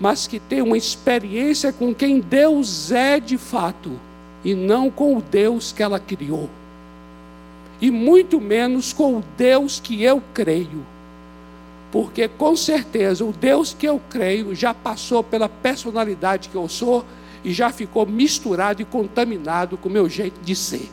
mas 0.00 0.26
que 0.26 0.38
tenha 0.38 0.64
uma 0.64 0.76
experiência 0.76 1.72
com 1.72 1.94
quem 1.94 2.20
Deus 2.20 2.92
é 2.92 3.18
de 3.18 3.36
fato, 3.36 3.92
e 4.44 4.54
não 4.54 4.90
com 4.90 5.16
o 5.16 5.22
Deus 5.22 5.72
que 5.72 5.82
ela 5.82 5.98
criou, 5.98 6.48
e 7.80 7.90
muito 7.90 8.40
menos 8.40 8.92
com 8.92 9.16
o 9.16 9.24
Deus 9.36 9.80
que 9.80 10.02
eu 10.02 10.22
creio. 10.32 10.84
Porque 11.90 12.28
com 12.28 12.54
certeza 12.54 13.24
o 13.24 13.32
Deus 13.32 13.72
que 13.72 13.88
eu 13.88 14.00
creio 14.10 14.54
já 14.54 14.74
passou 14.74 15.24
pela 15.24 15.48
personalidade 15.48 16.50
que 16.50 16.54
eu 16.54 16.68
sou 16.68 17.04
e 17.42 17.52
já 17.52 17.70
ficou 17.70 18.04
misturado 18.04 18.82
e 18.82 18.84
contaminado 18.84 19.78
com 19.78 19.88
o 19.88 19.92
meu 19.92 20.08
jeito 20.08 20.38
de 20.42 20.54
ser. 20.54 20.90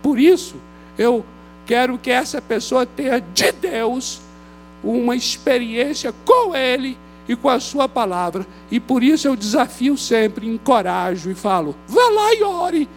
Por 0.00 0.20
isso, 0.20 0.54
eu 0.96 1.24
Quero 1.68 1.98
que 1.98 2.10
essa 2.10 2.40
pessoa 2.40 2.86
tenha 2.86 3.20
de 3.20 3.52
Deus 3.52 4.22
uma 4.82 5.14
experiência 5.14 6.14
com 6.24 6.56
Ele 6.56 6.96
e 7.28 7.36
com 7.36 7.48
a 7.48 7.60
Sua 7.60 7.88
palavra. 7.88 8.46
E 8.70 8.80
por 8.80 9.02
isso 9.02 9.28
eu 9.28 9.36
desafio 9.36 9.96
sempre, 9.96 10.48
encorajo 10.48 11.30
e 11.30 11.34
falo: 11.34 11.76
vá 11.86 12.08
lá 12.08 12.34
e 12.34 12.42
ore. 12.42 12.88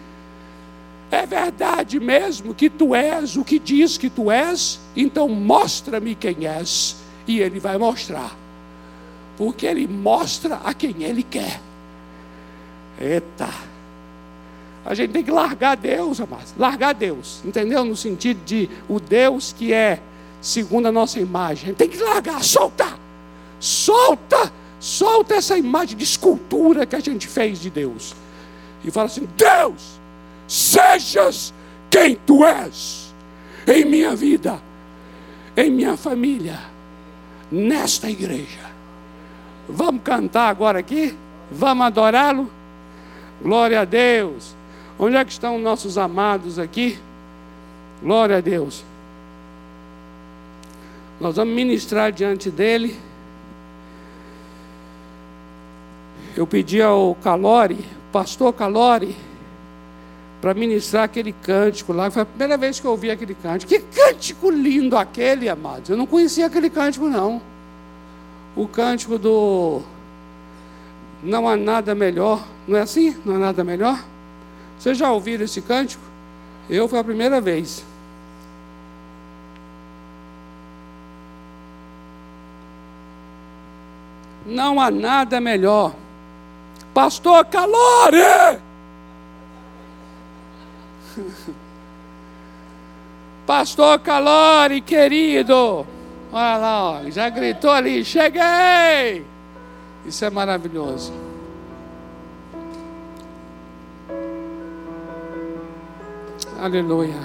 É 1.10 1.26
verdade 1.26 2.00
mesmo 2.00 2.54
que 2.54 2.70
tu 2.70 2.94
és 2.94 3.36
o 3.36 3.44
que 3.44 3.58
diz 3.58 3.98
que 3.98 4.08
tu 4.08 4.30
és? 4.30 4.80
Então 4.96 5.28
mostra-me 5.28 6.14
quem 6.14 6.46
és. 6.46 6.96
E 7.26 7.38
ele 7.38 7.60
vai 7.60 7.76
mostrar. 7.76 8.34
Porque 9.36 9.66
ele 9.66 9.86
mostra 9.86 10.56
a 10.64 10.72
quem 10.72 11.02
ele 11.02 11.22
quer. 11.22 11.60
Eita! 12.98 13.48
A 14.84 14.94
gente 14.94 15.12
tem 15.12 15.22
que 15.22 15.30
largar 15.30 15.76
Deus, 15.76 16.20
amados. 16.20 16.54
Largar 16.56 16.94
Deus. 16.94 17.42
Entendeu? 17.44 17.84
No 17.84 17.94
sentido 17.94 18.42
de 18.44 18.68
o 18.88 18.98
Deus 18.98 19.52
que 19.52 19.72
é 19.72 20.00
segundo 20.40 20.88
a 20.88 20.92
nossa 20.92 21.20
imagem. 21.20 21.64
A 21.64 21.66
gente 21.68 21.76
tem 21.76 21.88
que 21.88 21.98
largar, 21.98 22.42
soltar. 22.42 22.98
Solta, 23.62 24.52
solta 24.80 25.36
essa 25.36 25.56
imagem 25.56 25.96
de 25.96 26.02
escultura 26.02 26.84
que 26.84 26.96
a 26.96 26.98
gente 26.98 27.28
fez 27.28 27.60
de 27.60 27.70
Deus. 27.70 28.12
E 28.84 28.90
fala 28.90 29.06
assim: 29.06 29.28
Deus, 29.36 30.00
sejas 30.48 31.54
quem 31.88 32.16
tu 32.16 32.44
és 32.44 33.14
em 33.64 33.84
minha 33.84 34.16
vida, 34.16 34.60
em 35.56 35.70
minha 35.70 35.96
família, 35.96 36.58
nesta 37.52 38.10
igreja. 38.10 38.68
Vamos 39.68 40.02
cantar 40.02 40.48
agora 40.48 40.80
aqui? 40.80 41.16
Vamos 41.48 41.86
adorá-lo? 41.86 42.50
Glória 43.40 43.82
a 43.82 43.84
Deus. 43.84 44.56
Onde 44.98 45.14
é 45.14 45.24
que 45.24 45.30
estão 45.30 45.56
nossos 45.60 45.96
amados 45.96 46.58
aqui? 46.58 46.98
Glória 48.02 48.38
a 48.38 48.40
Deus. 48.40 48.84
Nós 51.20 51.36
vamos 51.36 51.54
ministrar 51.54 52.10
diante 52.10 52.50
dele. 52.50 53.11
Eu 56.34 56.46
pedi 56.46 56.80
ao 56.80 57.14
Calori, 57.16 57.84
pastor 58.10 58.54
Calori, 58.54 59.14
para 60.40 60.54
ministrar 60.54 61.04
aquele 61.04 61.32
cântico 61.32 61.92
lá. 61.92 62.10
Foi 62.10 62.22
a 62.22 62.26
primeira 62.26 62.56
vez 62.56 62.80
que 62.80 62.86
eu 62.86 62.90
ouvi 62.90 63.10
aquele 63.10 63.34
cântico. 63.34 63.68
Que 63.70 63.80
cântico 63.80 64.50
lindo 64.50 64.96
aquele, 64.96 65.48
amados. 65.48 65.90
Eu 65.90 65.96
não 65.96 66.06
conhecia 66.06 66.46
aquele 66.46 66.70
cântico, 66.70 67.06
não. 67.06 67.40
O 68.56 68.66
cântico 68.66 69.18
do 69.18 69.82
Não 71.22 71.48
há 71.48 71.56
nada 71.56 71.94
melhor. 71.94 72.44
Não 72.66 72.78
é 72.78 72.80
assim? 72.80 73.16
Não 73.24 73.36
há 73.36 73.38
nada 73.38 73.62
melhor? 73.62 74.02
Vocês 74.78 74.96
já 74.96 75.12
ouviram 75.12 75.44
esse 75.44 75.60
cântico? 75.60 76.02
Eu 76.68 76.88
foi 76.88 76.98
a 76.98 77.04
primeira 77.04 77.40
vez. 77.40 77.84
Não 84.46 84.80
há 84.80 84.90
nada 84.90 85.40
melhor. 85.40 85.94
Pastor 86.94 87.44
Calore! 87.46 88.60
Pastor 93.46 93.98
Calore, 94.00 94.80
querido. 94.80 95.86
Olha 96.32 96.56
lá, 96.56 96.90
ó, 96.90 97.10
já 97.10 97.28
gritou 97.28 97.70
ali, 97.70 98.04
cheguei! 98.04 99.24
Isso 100.06 100.24
é 100.24 100.30
maravilhoso. 100.30 101.12
Aleluia. 106.60 107.18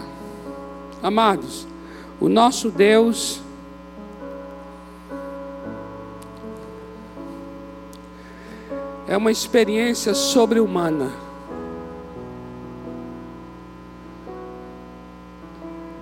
Amados, 1.01 1.68
o 2.20 2.28
nosso 2.28 2.72
Deus 2.72 3.41
é 9.08 9.16
uma 9.16 9.32
experiência 9.32 10.14
sobre-humana. 10.14 11.12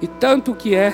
E 0.02 0.08
tanto 0.08 0.56
que 0.56 0.76
é 0.76 0.94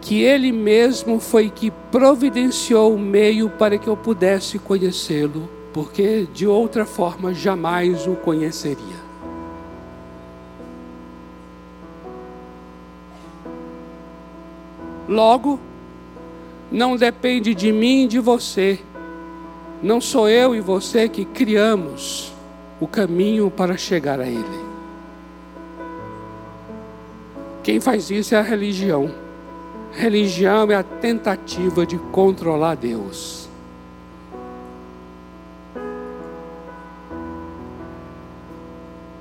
que 0.00 0.22
Ele 0.22 0.50
mesmo 0.50 1.20
foi 1.20 1.50
que 1.50 1.70
providenciou 1.90 2.94
o 2.94 2.98
meio 2.98 3.50
para 3.50 3.76
que 3.76 3.88
eu 3.88 3.96
pudesse 3.96 4.58
conhecê-lo, 4.58 5.48
porque 5.72 6.26
de 6.32 6.46
outra 6.46 6.86
forma 6.86 7.34
jamais 7.34 8.06
o 8.06 8.14
conheceria. 8.14 9.08
Logo, 15.06 15.58
não 16.70 16.96
depende 16.96 17.54
de 17.54 17.72
mim 17.72 18.04
e 18.04 18.08
de 18.08 18.18
você. 18.18 18.78
Não 19.82 20.00
sou 20.00 20.28
eu 20.28 20.56
e 20.56 20.60
você 20.60 21.08
que 21.08 21.24
criamos 21.24 22.32
o 22.80 22.86
caminho 22.86 23.50
para 23.50 23.76
chegar 23.76 24.18
a 24.18 24.26
Ele. 24.26 24.68
Quem 27.62 27.80
faz 27.80 28.10
isso 28.10 28.34
é 28.34 28.38
a 28.38 28.42
religião. 28.42 29.10
Religião 29.92 30.70
é 30.70 30.74
a 30.74 30.82
tentativa 30.82 31.86
de 31.86 31.96
controlar 31.98 32.74
Deus. 32.74 33.48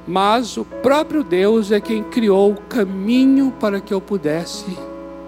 Mas 0.08 0.56
o 0.56 0.64
próprio 0.64 1.24
Deus 1.24 1.72
é 1.72 1.82
quem 1.82 2.02
criou 2.02 2.52
o 2.52 2.62
caminho 2.62 3.54
para 3.60 3.82
que 3.82 3.94
eu 3.94 4.00
pudesse 4.00 4.66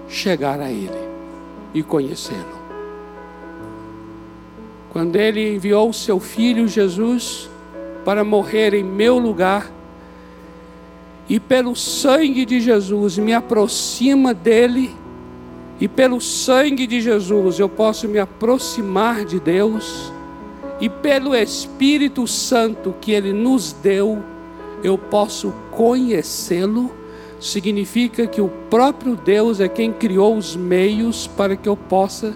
chegar 0.07 0.59
a 0.59 0.71
Ele 0.71 1.09
e 1.73 1.83
conhecê-lo. 1.83 2.58
Quando 4.91 5.15
Ele 5.15 5.55
enviou 5.55 5.89
o 5.89 5.93
seu 5.93 6.19
Filho 6.19 6.67
Jesus 6.67 7.49
para 8.03 8.23
morrer 8.23 8.73
em 8.73 8.83
meu 8.83 9.17
lugar, 9.17 9.71
e 11.27 11.39
pelo 11.39 11.75
sangue 11.75 12.43
de 12.43 12.59
Jesus 12.59 13.17
me 13.17 13.33
aproxima 13.33 14.33
dele, 14.33 14.95
e 15.79 15.87
pelo 15.87 16.19
sangue 16.19 16.87
de 16.87 16.99
Jesus 16.99 17.59
eu 17.59 17.69
posso 17.69 18.07
me 18.07 18.17
aproximar 18.17 19.25
de 19.25 19.39
Deus, 19.39 20.11
e 20.81 20.89
pelo 20.89 21.35
Espírito 21.35 22.25
Santo 22.25 22.95
que 22.99 23.11
Ele 23.11 23.31
nos 23.31 23.73
deu, 23.73 24.23
eu 24.83 24.97
posso 24.97 25.53
conhecê-lo 25.71 26.99
significa 27.39 28.27
que 28.27 28.41
o 28.41 28.49
próprio 28.69 29.15
Deus 29.15 29.59
é 29.59 29.67
quem 29.67 29.93
criou 29.93 30.35
os 30.35 30.55
meios 30.55 31.27
para 31.27 31.55
que 31.55 31.69
eu 31.69 31.77
possa 31.77 32.35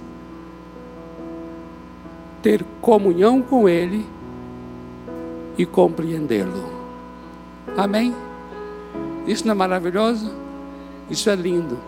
ter 2.44 2.64
comunhão 2.82 3.42
com 3.42 3.68
Ele 3.68 4.06
e 5.58 5.66
compreendê-lo. 5.66 6.70
Amém? 7.76 8.14
Isso 9.26 9.48
não 9.48 9.54
é 9.54 9.56
maravilhoso? 9.56 10.30
Isso 11.10 11.30
é 11.30 11.36
lindo. 11.36 11.80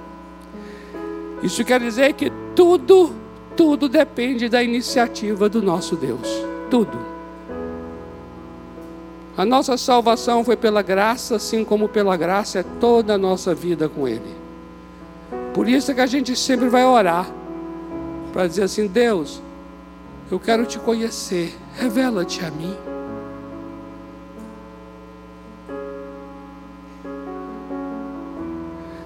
Isso 1.43 1.64
quer 1.64 1.80
dizer 1.80 2.14
que 2.14 2.32
tudo, 2.56 3.14
tudo 3.56 3.89
depende 3.89 4.47
da 4.47 4.64
iniciativa 4.64 5.49
do 5.49 5.62
nosso 5.62 5.95
Deus. 5.95 6.28
Tudo. 6.72 6.97
A 9.38 9.45
nossa 9.45 9.76
salvação 9.76 10.45
foi 10.45 10.56
pela 10.56 10.82
graça, 10.82 11.36
assim 11.36 11.66
como 11.66 11.89
pela 11.89 12.16
graça 12.16 12.60
é 12.60 12.64
toda 12.80 13.16
a 13.16 13.18
nossa 13.18 13.53
vida 13.53 13.89
com 13.89 14.08
Ele. 14.08 14.34
Por 15.53 15.68
isso 15.68 15.91
é 15.91 15.93
que 15.93 16.01
a 16.01 16.06
gente 16.06 16.34
sempre 16.38 16.70
vai 16.70 16.86
orar 16.86 17.30
para 18.32 18.47
dizer 18.47 18.64
assim: 18.64 18.88
Deus, 18.88 19.41
eu 20.32 20.40
quero 20.40 20.66
te 20.66 20.80
conhecer, 20.80 21.56
revela-te 21.78 22.44
a 22.44 22.50
mim. 22.50 22.76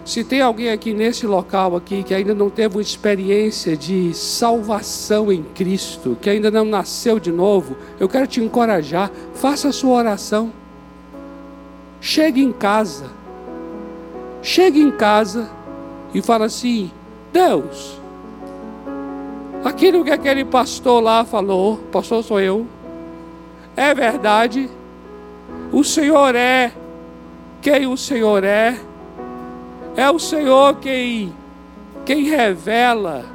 Se 0.06 0.24
tem 0.24 0.42
alguém 0.42 0.72
aqui 0.72 0.92
nesse 0.92 1.28
local 1.28 1.76
aqui 1.76 2.02
que 2.02 2.16
ainda 2.16 2.34
não 2.34 2.50
teve 2.50 2.78
uma 2.78 2.82
experiência 2.82 3.78
de 3.78 4.12
salvação 4.12 5.32
em 5.32 5.44
Cristo, 5.44 6.18
que 6.20 6.30
ainda 6.32 6.50
não 6.50 6.66
nasceu 6.66 7.20
de 7.20 7.32
novo, 7.32 7.78
eu 8.00 8.10
quero 8.10 8.26
te 8.26 8.42
encorajar, 8.42 9.12
faça 9.36 9.68
a 9.68 9.72
sua 9.72 9.98
oração. 9.98 10.52
Chegue 12.02 12.42
em 12.42 12.52
casa. 12.52 13.06
Chegue 14.42 14.82
em 14.82 14.90
casa 14.90 15.48
e 16.12 16.24
fala 16.24 16.46
assim: 16.46 16.90
Deus, 17.32 17.99
aquilo 19.64 20.03
que 20.03 20.12
aquele 20.12 20.45
pastor 20.45 21.01
lá 21.01 21.26
falou, 21.26 21.78
pastor 21.91 22.24
sou 22.24 22.39
eu, 22.39 22.66
é 23.76 23.93
verdade. 23.93 24.70
O 25.72 25.84
Senhor 25.84 26.36
é 26.36 26.72
quem 27.62 27.86
o 27.86 27.97
Senhor 27.97 28.43
é 28.43 28.80
é 29.95 30.10
o 30.10 30.18
Senhor 30.20 30.76
quem, 30.76 31.34
quem 32.05 32.24
revela. 32.24 33.26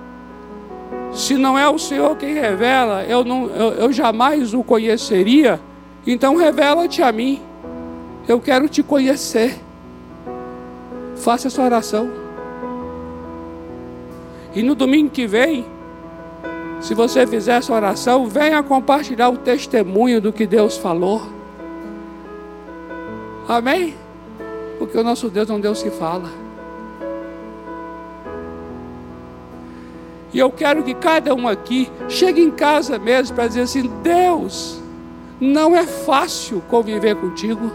Se 1.13 1.35
não 1.35 1.59
é 1.59 1.69
o 1.69 1.79
Senhor 1.79 2.17
quem 2.17 2.35
revela, 2.35 3.05
eu, 3.05 3.25
não, 3.25 3.47
eu, 3.51 3.73
eu 3.75 3.93
jamais 3.93 4.55
o 4.55 4.65
conheceria. 4.65 5.61
Então 6.07 6.37
revela-te 6.37 7.03
a 7.03 7.13
mim. 7.13 7.41
Eu 8.27 8.41
quero 8.41 8.69
te 8.69 8.83
conhecer. 8.83 9.59
Faça 11.17 11.49
essa 11.49 11.63
oração. 11.63 12.11
E 14.55 14.63
no 14.63 14.75
domingo 14.75 15.11
que 15.11 15.27
vem, 15.27 15.67
se 16.85 16.93
você 16.93 17.27
fizer 17.27 17.55
essa 17.55 17.73
oração, 17.73 18.27
venha 18.27 18.63
compartilhar 18.63 19.31
o 19.31 19.39
testemunho 19.39 20.21
do 20.21 20.31
que 20.31 20.47
Deus 20.47 20.77
falou. 20.77 21.23
Amém? 23.49 23.95
Porque 24.79 24.99
o 24.99 25.03
nosso 25.03 25.31
Deus 25.31 25.49
é 25.49 25.55
um 25.55 25.61
Deus 25.61 25.83
que 25.83 25.89
fala. 25.89 26.29
E 30.31 30.39
eu 30.39 30.51
quero 30.51 30.83
que 30.83 30.93
cada 30.93 31.35
um 31.35 31.49
aqui 31.49 31.91
chegue 32.07 32.43
em 32.43 32.51
casa 32.51 32.99
mesmo 32.99 33.35
para 33.35 33.47
dizer 33.49 33.63
assim: 33.63 33.91
Deus, 34.03 34.79
não 35.41 35.75
é 35.75 35.87
fácil 35.87 36.63
conviver 36.69 37.17
contigo. 37.17 37.73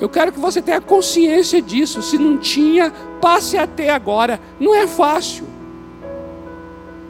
Eu 0.00 0.08
quero 0.08 0.32
que 0.32 0.40
você 0.40 0.60
tenha 0.60 0.80
consciência 0.80 1.62
disso. 1.62 2.02
Se 2.02 2.18
não 2.18 2.36
tinha, 2.36 2.92
passe 3.20 3.56
a 3.56 3.64
ter 3.64 3.90
agora. 3.90 4.40
Não 4.58 4.74
é 4.74 4.88
fácil. 4.88 5.53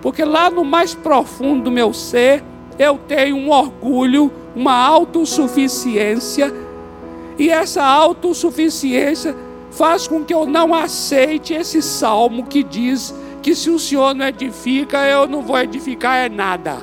Porque 0.05 0.23
lá 0.23 0.51
no 0.51 0.67
mais 0.67 0.95
profundo 0.95 1.65
do 1.65 1.71
meu 1.71 1.95
ser, 1.95 2.45
eu 2.79 2.99
tenho 3.09 3.37
um 3.37 3.51
orgulho, 3.51 4.31
uma 4.55 4.75
autossuficiência. 4.75 6.53
E 7.39 7.49
essa 7.49 7.83
autossuficiência 7.83 9.35
faz 9.71 10.07
com 10.07 10.23
que 10.23 10.35
eu 10.35 10.45
não 10.45 10.75
aceite 10.75 11.55
esse 11.55 11.81
salmo 11.81 12.45
que 12.45 12.63
diz 12.63 13.15
que 13.41 13.55
se 13.55 13.71
o 13.71 13.79
Senhor 13.79 14.15
não 14.15 14.27
edifica, 14.27 15.07
eu 15.07 15.27
não 15.27 15.41
vou 15.41 15.59
edificar 15.59 16.19
é 16.19 16.29
nada. 16.29 16.83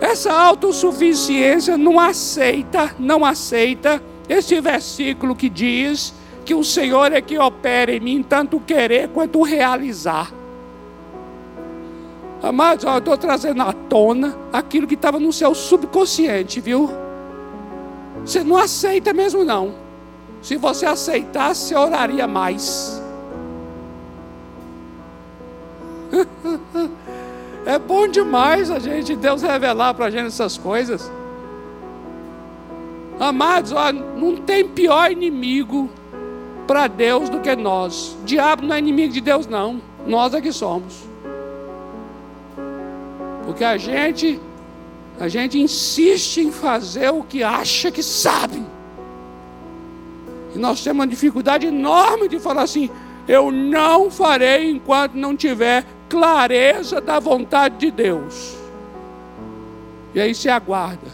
Essa 0.00 0.32
autossuficiência 0.32 1.76
não 1.76 1.98
aceita, 1.98 2.94
não 2.96 3.24
aceita 3.24 4.00
esse 4.28 4.60
versículo 4.60 5.34
que 5.34 5.48
diz 5.48 6.14
que 6.44 6.54
o 6.54 6.64
Senhor 6.64 7.12
é 7.12 7.20
que 7.20 7.38
opera 7.38 7.92
em 7.92 8.00
mim, 8.00 8.22
tanto 8.22 8.58
querer 8.60 9.08
quanto 9.08 9.42
realizar. 9.42 10.32
Amados, 12.42 12.84
eu 12.84 12.98
estou 12.98 13.16
trazendo 13.16 13.62
à 13.62 13.72
tona 13.72 14.36
aquilo 14.52 14.86
que 14.86 14.94
estava 14.94 15.18
no 15.18 15.32
seu 15.32 15.54
subconsciente, 15.54 16.60
viu? 16.60 16.88
Você 18.24 18.44
não 18.44 18.56
aceita 18.56 19.12
mesmo, 19.12 19.44
não. 19.44 19.74
Se 20.40 20.56
você 20.56 20.86
aceitasse, 20.86 21.68
você 21.68 21.74
oraria 21.74 22.26
mais. 22.26 23.02
É 27.66 27.78
bom 27.78 28.08
demais 28.08 28.70
a 28.70 28.78
gente, 28.78 29.14
Deus 29.14 29.42
revelar 29.42 29.92
para 29.92 30.06
a 30.06 30.10
gente 30.10 30.28
essas 30.28 30.56
coisas. 30.56 31.12
Amados, 33.20 33.72
ó, 33.72 33.92
não 33.92 34.36
tem 34.36 34.66
pior 34.66 35.12
inimigo 35.12 35.90
para 36.68 36.86
Deus 36.86 37.30
do 37.30 37.40
que 37.40 37.56
nós. 37.56 38.14
O 38.20 38.24
diabo 38.24 38.62
não 38.62 38.76
é 38.76 38.78
inimigo 38.78 39.14
de 39.14 39.22
Deus, 39.22 39.46
não. 39.46 39.80
Nós 40.06 40.34
é 40.34 40.40
que 40.40 40.52
somos. 40.52 41.02
Porque 43.46 43.64
a 43.64 43.78
gente, 43.78 44.38
a 45.18 45.26
gente 45.28 45.58
insiste 45.58 46.42
em 46.42 46.52
fazer 46.52 47.10
o 47.10 47.22
que 47.22 47.42
acha 47.42 47.90
que 47.90 48.02
sabe. 48.02 48.62
E 50.54 50.58
nós 50.58 50.84
temos 50.84 51.00
uma 51.00 51.06
dificuldade 51.06 51.66
enorme 51.66 52.28
de 52.28 52.38
falar 52.38 52.62
assim: 52.62 52.90
eu 53.26 53.50
não 53.50 54.10
farei 54.10 54.70
enquanto 54.70 55.14
não 55.14 55.34
tiver 55.34 55.86
clareza 56.06 57.00
da 57.00 57.18
vontade 57.18 57.78
de 57.78 57.90
Deus. 57.90 58.58
E 60.14 60.20
aí 60.20 60.34
se 60.34 60.50
aguarda. 60.50 61.10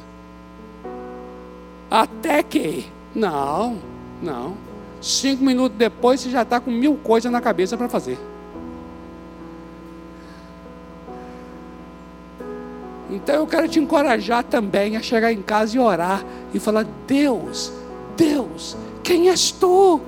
Até 1.89 2.43
que. 2.43 2.87
Não, 3.15 3.79
não. 4.21 4.64
Cinco 5.05 5.45
minutos 5.45 5.77
depois 5.77 6.19
você 6.19 6.31
já 6.31 6.41
está 6.41 6.59
com 6.59 6.71
mil 6.71 6.97
coisas 6.97 7.31
na 7.31 7.39
cabeça 7.39 7.77
para 7.77 7.91
fazer. 7.91 8.19
Então 13.11 13.35
eu 13.35 13.47
quero 13.47 13.69
te 13.69 13.79
encorajar 13.79 14.43
também 14.43 14.97
a 14.97 15.03
chegar 15.03 15.31
em 15.31 15.43
casa 15.43 15.77
e 15.77 15.79
orar 15.79 16.25
e 16.55 16.59
falar: 16.59 16.87
Deus, 17.07 17.71
Deus, 18.17 18.79
quem 19.03 19.29
és 19.29 19.51
tu? 19.51 20.01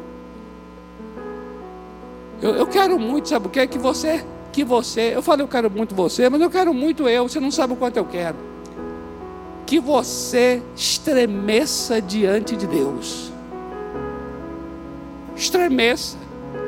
Eu, 2.41 2.55
eu 2.55 2.67
quero 2.67 2.99
muito, 2.99 3.29
sabe 3.29 3.49
o 3.49 3.51
que? 3.51 3.67
Que 3.67 3.79
você 3.79 4.25
que 4.51 4.65
você, 4.65 5.15
eu 5.15 5.21
falei, 5.21 5.45
eu 5.45 5.49
quero 5.49 5.71
muito 5.71 5.95
você, 5.95 6.31
mas 6.31 6.41
eu 6.41 6.49
quero 6.49 6.73
muito 6.73 7.07
eu, 7.07 7.29
você 7.29 7.39
não 7.39 7.51
sabe 7.51 7.75
o 7.75 7.77
quanto 7.77 7.99
eu 7.99 8.07
quero. 8.07 8.37
Que 9.67 9.79
você 9.79 10.63
estremeça 10.75 12.01
diante 12.01 12.57
de 12.57 12.67
Deus. 12.67 13.36
Estremeça. 15.37 16.17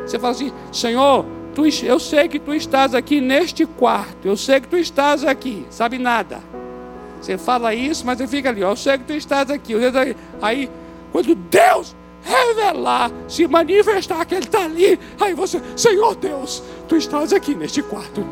Você 0.07 0.19
fala 0.19 0.33
assim: 0.33 0.53
Senhor, 0.73 1.25
tu, 1.55 1.65
eu 1.85 1.99
sei 1.99 2.29
que 2.29 2.39
tu 2.39 2.55
estás 2.55 2.95
aqui 2.95 3.21
neste 3.21 3.67
quarto, 3.67 4.27
eu 4.27 4.37
sei 4.37 4.61
que 4.61 4.69
tu 4.69 4.77
estás 4.77 5.25
aqui, 5.25 5.67
sabe 5.71 5.99
nada. 5.99 6.41
Você 7.21 7.37
fala 7.37 7.75
isso, 7.75 8.07
mas 8.07 8.19
você 8.19 8.29
fica 8.29 8.51
ali, 8.51 8.63
ó, 8.63 8.71
eu 8.71 8.77
sei 8.77 8.99
que 8.99 9.05
tu 9.05 9.13
estás 9.13 9.51
aqui. 9.51 9.75
Aí, 10.41 10.71
quando 11.11 11.35
Deus 11.35 11.97
revelar, 12.23 13.11
se 13.27 13.47
manifestar 13.47 14.25
que 14.25 14.35
Ele 14.35 14.45
está 14.45 14.65
ali. 14.65 14.99
Aí 15.19 15.35
você, 15.35 15.61
Senhor 15.77 16.15
Deus, 16.15 16.63
Tu 16.87 16.97
estás 16.97 17.33
aqui 17.33 17.55
neste 17.55 17.83
quarto. 17.83 18.27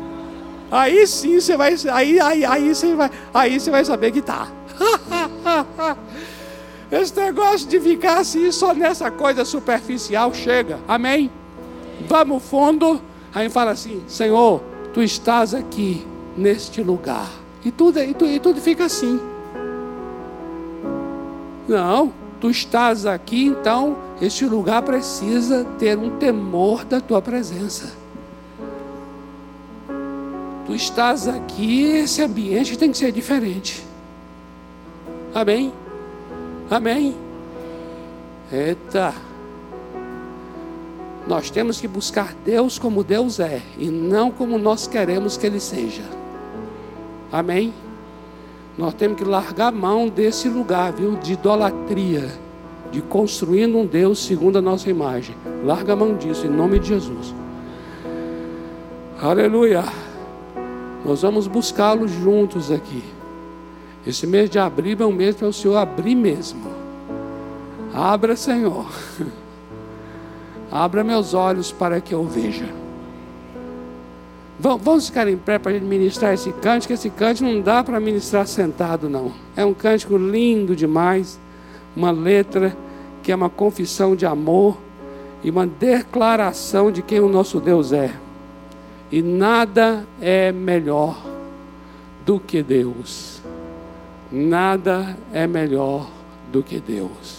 Aí 0.71 1.07
sim 1.07 1.39
você 1.39 1.55
vai, 1.55 1.75
aí, 1.91 2.19
aí, 2.19 2.45
aí 2.45 2.75
você 2.75 2.93
vai, 2.95 3.09
aí 3.33 3.59
você 3.59 3.71
vai 3.71 3.85
saber 3.85 4.11
que 4.11 4.19
está. 4.19 4.47
Esse 6.91 7.15
negócio 7.19 7.67
de 7.67 7.79
ficar 7.79 8.19
assim 8.19 8.51
só 8.51 8.73
nessa 8.73 9.11
coisa 9.11 9.43
superficial 9.43 10.33
chega. 10.33 10.79
Amém? 10.87 11.29
Vamos 12.07 12.43
fundo. 12.43 13.01
Aí 13.33 13.49
fala 13.49 13.71
assim, 13.71 14.03
Senhor, 14.07 14.61
Tu 14.93 15.03
estás 15.03 15.53
aqui 15.53 16.03
neste 16.35 16.81
lugar. 16.81 17.29
E 17.63 17.71
tudo, 17.71 17.99
e 17.99 18.15
tudo, 18.15 18.31
e 18.31 18.39
tudo 18.39 18.59
fica 18.59 18.85
assim. 18.85 19.19
Não 21.67 22.11
tu 22.39 22.49
estás 22.49 23.05
aqui, 23.05 23.45
então 23.45 23.97
este 24.21 24.45
lugar 24.45 24.81
precisa 24.81 25.65
ter 25.77 25.97
um 25.97 26.17
temor 26.17 26.83
da 26.83 26.99
tua 26.99 27.21
presença. 27.21 27.93
Tu 30.65 30.73
estás 30.73 31.27
aqui, 31.27 31.83
esse 31.83 32.21
ambiente 32.21 32.77
tem 32.77 32.91
que 32.91 32.97
ser 32.97 33.11
diferente. 33.11 33.85
Amém? 35.33 35.71
Amém? 36.69 37.15
Eita! 38.51 39.13
Nós 41.27 41.49
temos 41.49 41.81
que 41.81 41.87
buscar 41.87 42.33
Deus 42.45 42.79
como 42.79 43.03
Deus 43.03 43.39
é 43.39 43.61
e 43.77 43.89
não 43.89 44.31
como 44.31 44.57
nós 44.57 44.87
queremos 44.87 45.35
que 45.37 45.45
Ele 45.45 45.59
seja. 45.59 46.03
Amém? 47.31 47.73
Nós 48.77 48.93
temos 48.93 49.17
que 49.17 49.25
largar 49.25 49.67
a 49.67 49.71
mão 49.71 50.07
desse 50.07 50.47
lugar, 50.47 50.93
viu? 50.93 51.15
De 51.15 51.33
idolatria, 51.33 52.29
de 52.91 53.01
construindo 53.01 53.77
um 53.77 53.85
Deus 53.85 54.19
segundo 54.19 54.57
a 54.57 54.61
nossa 54.61 54.89
imagem. 54.89 55.35
Larga 55.65 55.93
a 55.93 55.95
mão 55.95 56.15
disso, 56.15 56.45
em 56.45 56.49
nome 56.49 56.79
de 56.79 56.89
Jesus. 56.89 57.33
Aleluia. 59.21 59.83
Nós 61.03 61.21
vamos 61.23 61.47
buscá-lo 61.47 62.07
juntos 62.07 62.71
aqui. 62.71 63.03
Esse 64.07 64.25
mês 64.25 64.49
de 64.49 64.57
abril 64.57 64.95
é 65.01 65.05
um 65.05 65.11
mês 65.11 65.35
para 65.35 65.49
o 65.49 65.53
Senhor 65.53 65.75
abrir 65.75 66.15
mesmo. 66.15 66.71
Abra, 67.93 68.37
Senhor. 68.37 68.89
Abra 70.71 71.03
meus 71.03 71.33
olhos 71.33 71.73
para 71.73 71.99
que 71.99 72.13
eu 72.13 72.23
veja. 72.23 72.69
Vamos 74.57 75.07
ficar 75.07 75.27
em 75.27 75.35
pé 75.35 75.59
para 75.59 75.71
a 75.71 75.73
gente 75.73 75.85
ministrar 75.85 76.33
esse 76.33 76.53
cântico. 76.53 76.93
Esse 76.93 77.09
cântico 77.09 77.49
não 77.49 77.59
dá 77.59 77.83
para 77.83 77.99
ministrar 77.99 78.47
sentado, 78.47 79.09
não. 79.09 79.33
É 79.57 79.65
um 79.65 79.73
cântico 79.73 80.15
lindo 80.15 80.73
demais. 80.73 81.37
Uma 81.93 82.11
letra 82.11 82.77
que 83.21 83.33
é 83.33 83.35
uma 83.35 83.49
confissão 83.49 84.15
de 84.15 84.25
amor 84.25 84.77
e 85.43 85.49
uma 85.49 85.67
declaração 85.67 86.93
de 86.93 87.01
quem 87.01 87.19
o 87.19 87.27
nosso 87.27 87.59
Deus 87.59 87.91
é. 87.91 88.13
E 89.11 89.21
nada 89.21 90.07
é 90.21 90.53
melhor 90.53 91.21
do 92.25 92.39
que 92.39 92.63
Deus. 92.63 93.36
Nada 94.31 95.17
é 95.31 95.47
melhor 95.47 96.09
do 96.51 96.61
que 96.61 96.79
Deus. 96.79 97.36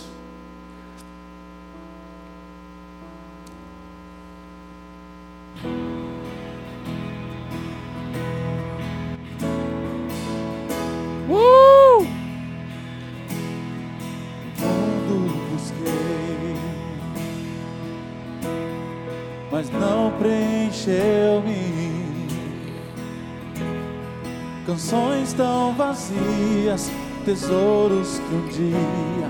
Canções 24.78 25.32
tão 25.32 25.74
vazias, 25.74 26.88
tesouros 27.24 28.20
que 28.20 28.32
um 28.32 28.46
dia 28.46 29.28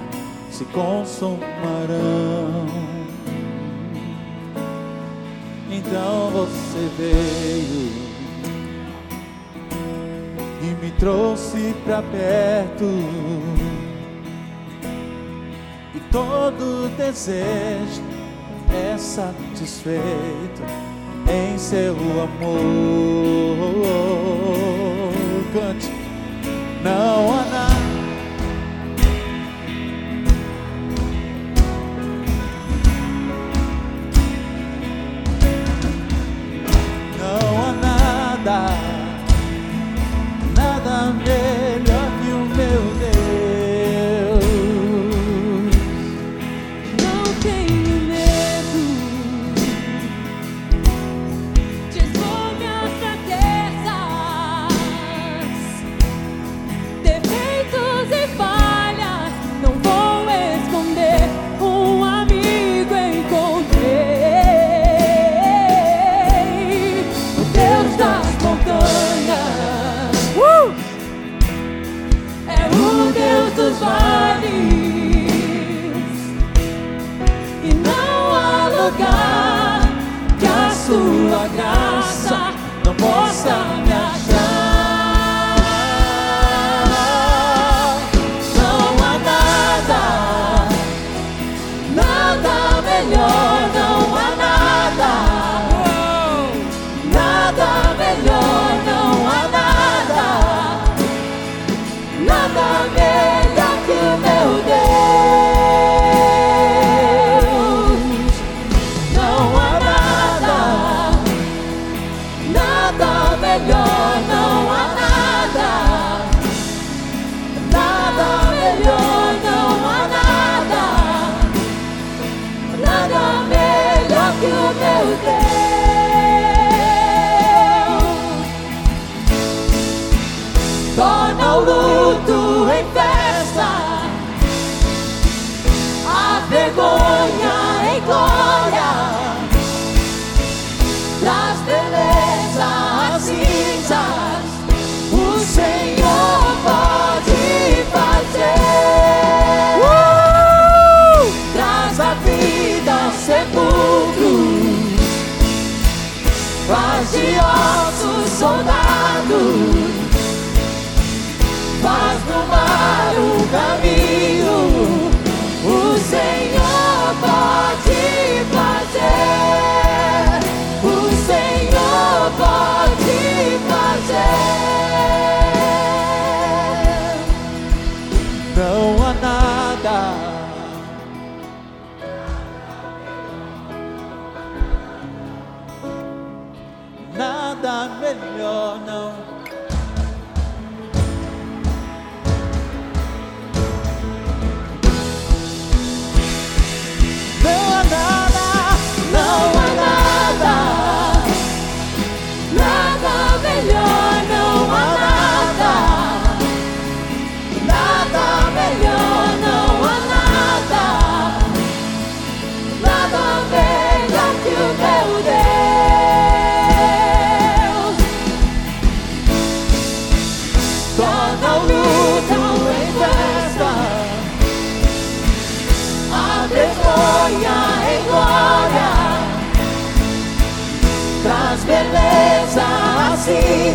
se 0.50 0.62
consumarão. 0.66 2.66
Então 5.70 6.30
você 6.32 6.90
veio 6.98 7.90
e 10.60 10.66
me 10.84 10.90
trouxe 10.98 11.74
pra 11.82 12.02
perto. 12.02 12.84
E 15.94 16.00
todo 16.12 16.94
desejo 16.98 18.02
é 18.70 18.98
satisfeito 18.98 20.62
em 21.26 21.56
seu 21.56 21.96
amor. 22.22 23.78
Cante, 25.52 25.90
não 26.84 27.32
há 27.32 27.44
nada. 27.46 27.67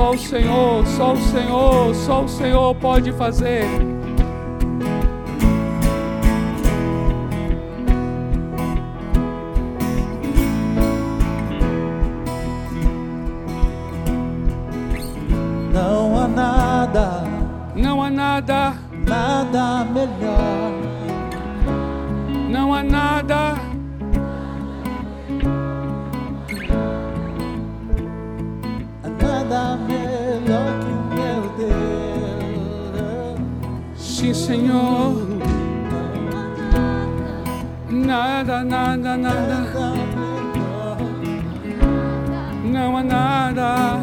Só 0.00 0.12
o 0.12 0.18
Senhor, 0.18 0.86
só 0.86 1.12
o 1.12 1.16
Senhor, 1.18 1.94
só 1.94 2.24
o 2.24 2.28
Senhor 2.28 2.74
pode 2.76 3.12
fazer. 3.12 3.66
Não 15.70 16.18
há 16.18 16.28
nada, 16.28 17.24
não 17.76 18.02
há 18.02 18.08
nada, 18.10 18.74
nada 19.06 19.84
melhor. 19.84 20.72
Não 22.48 22.72
há 22.74 22.82
nada 22.82 23.69
Senhor. 34.34 35.14
Nada, 37.90 38.64
nada, 38.64 39.16
nada. 39.16 39.94
Não 42.64 42.96
há. 42.96 43.02
Nada. 43.02 44.00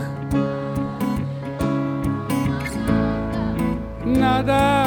Nada 4.05 4.86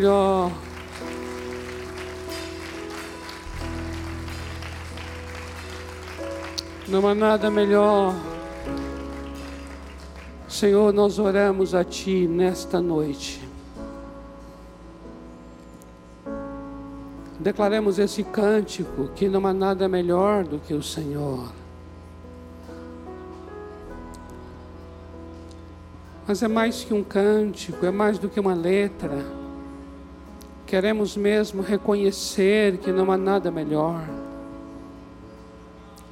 melhor. 0.00 0.50
Não 6.88 7.06
há 7.06 7.14
nada 7.14 7.50
melhor. 7.50 8.14
Senhor, 10.48 10.92
nós 10.92 11.18
oramos 11.18 11.74
a 11.74 11.84
Ti 11.84 12.26
nesta 12.26 12.80
noite. 12.80 13.46
Declaremos 17.38 17.98
esse 17.98 18.22
cântico 18.22 19.08
que 19.14 19.28
não 19.28 19.46
há 19.46 19.52
nada 19.52 19.86
melhor 19.86 20.44
do 20.44 20.58
que 20.58 20.72
o 20.72 20.82
Senhor. 20.82 21.52
Mas 26.26 26.42
é 26.42 26.48
mais 26.48 26.84
que 26.84 26.94
um 26.94 27.04
cântico, 27.04 27.84
é 27.84 27.90
mais 27.90 28.18
do 28.18 28.28
que 28.28 28.40
uma 28.40 28.54
letra. 28.54 29.39
Queremos 30.70 31.16
mesmo 31.16 31.62
reconhecer 31.62 32.78
que 32.78 32.92
não 32.92 33.10
há 33.10 33.16
nada 33.16 33.50
melhor. 33.50 34.08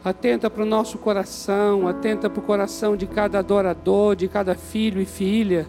Atenta 0.05 0.51
para 0.51 0.65
o 0.65 0.67
nosso 0.67 0.99
coração, 0.99 1.87
atenta 1.87 2.29
para 2.29 2.41
o 2.41 2.43
coração 2.43 2.97
de 2.97 3.07
cada 3.07 3.39
adorador, 3.39 4.17
de 4.17 4.27
cada 4.27 4.57
filho 4.57 5.01
e 5.01 5.05
filha. 5.05 5.65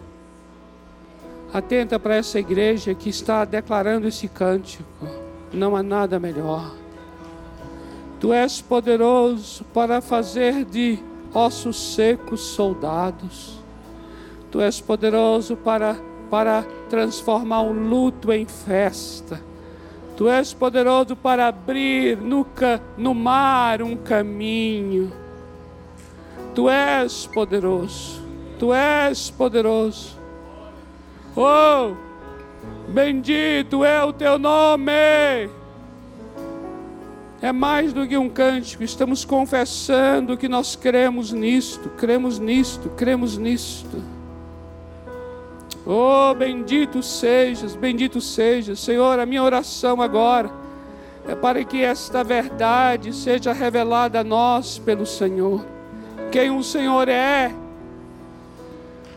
Atenta 1.52 2.00
para 2.00 2.16
essa 2.16 2.40
igreja 2.40 2.92
que 2.92 3.08
está 3.08 3.44
declarando 3.44 4.08
esse 4.08 4.26
cântico. 4.26 5.06
Não 5.52 5.76
há 5.76 5.84
nada 5.84 6.18
melhor. 6.18 6.74
Tu 8.18 8.32
és 8.32 8.60
poderoso 8.60 9.62
para 9.72 10.00
fazer 10.00 10.64
de 10.64 10.98
ossos 11.32 11.94
secos 11.94 12.40
soldados. 12.40 13.60
Tu 14.50 14.60
és 14.60 14.80
poderoso 14.80 15.54
para, 15.54 15.96
para 16.30 16.64
transformar 16.88 17.62
o 17.62 17.72
luto 17.72 18.32
em 18.32 18.46
festa. 18.46 19.42
Tu 20.16 20.28
és 20.28 20.52
poderoso 20.52 21.16
para 21.16 21.48
abrir 21.48 22.18
no, 22.18 22.46
no 22.96 23.14
mar 23.14 23.82
um 23.82 23.96
caminho. 23.96 25.12
Tu 26.54 26.68
és 26.68 27.26
poderoso. 27.26 28.22
Tu 28.58 28.72
és 28.72 29.30
poderoso. 29.30 30.18
Oh, 31.34 31.94
bendito 32.88 33.84
é 33.84 34.04
o 34.04 34.12
teu 34.12 34.38
nome. 34.38 35.48
É 37.42 37.52
mais 37.52 37.94
do 37.94 38.06
que 38.06 38.18
um 38.18 38.28
cântico, 38.28 38.84
estamos 38.84 39.24
confessando 39.24 40.36
que 40.36 40.46
nós 40.46 40.76
cremos 40.76 41.32
nisto, 41.32 41.88
cremos 41.96 42.38
nisto, 42.38 42.90
cremos 42.90 43.38
nisto. 43.38 44.19
Oh, 45.92 46.32
bendito 46.34 47.02
sejas, 47.02 47.74
bendito 47.74 48.20
sejas, 48.20 48.78
Senhor. 48.78 49.18
A 49.18 49.26
minha 49.26 49.42
oração 49.42 50.00
agora 50.00 50.48
é 51.26 51.34
para 51.34 51.64
que 51.64 51.82
esta 51.82 52.22
verdade 52.22 53.12
seja 53.12 53.52
revelada 53.52 54.20
a 54.20 54.24
nós 54.24 54.78
pelo 54.78 55.04
Senhor. 55.04 55.66
Quem 56.30 56.48
o 56.48 56.62
Senhor 56.62 57.08
é, 57.08 57.52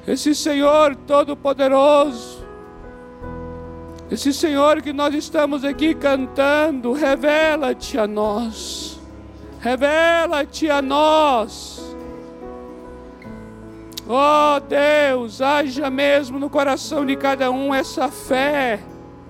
esse 0.08 0.34
Senhor 0.34 0.96
Todo-Poderoso, 0.96 2.44
esse 4.10 4.34
Senhor 4.34 4.82
que 4.82 4.92
nós 4.92 5.14
estamos 5.14 5.64
aqui 5.64 5.94
cantando, 5.94 6.92
revela-te 6.92 8.00
a 8.00 8.08
nós, 8.08 9.00
revela-te 9.60 10.72
a 10.72 10.82
nós. 10.82 11.73
Oh 14.08 14.60
Deus, 14.60 15.42
haja 15.42 15.90
mesmo 15.90 16.38
no 16.38 16.50
coração 16.50 17.06
de 17.06 17.16
cada 17.16 17.50
um 17.50 17.74
essa 17.74 18.10
fé, 18.10 18.82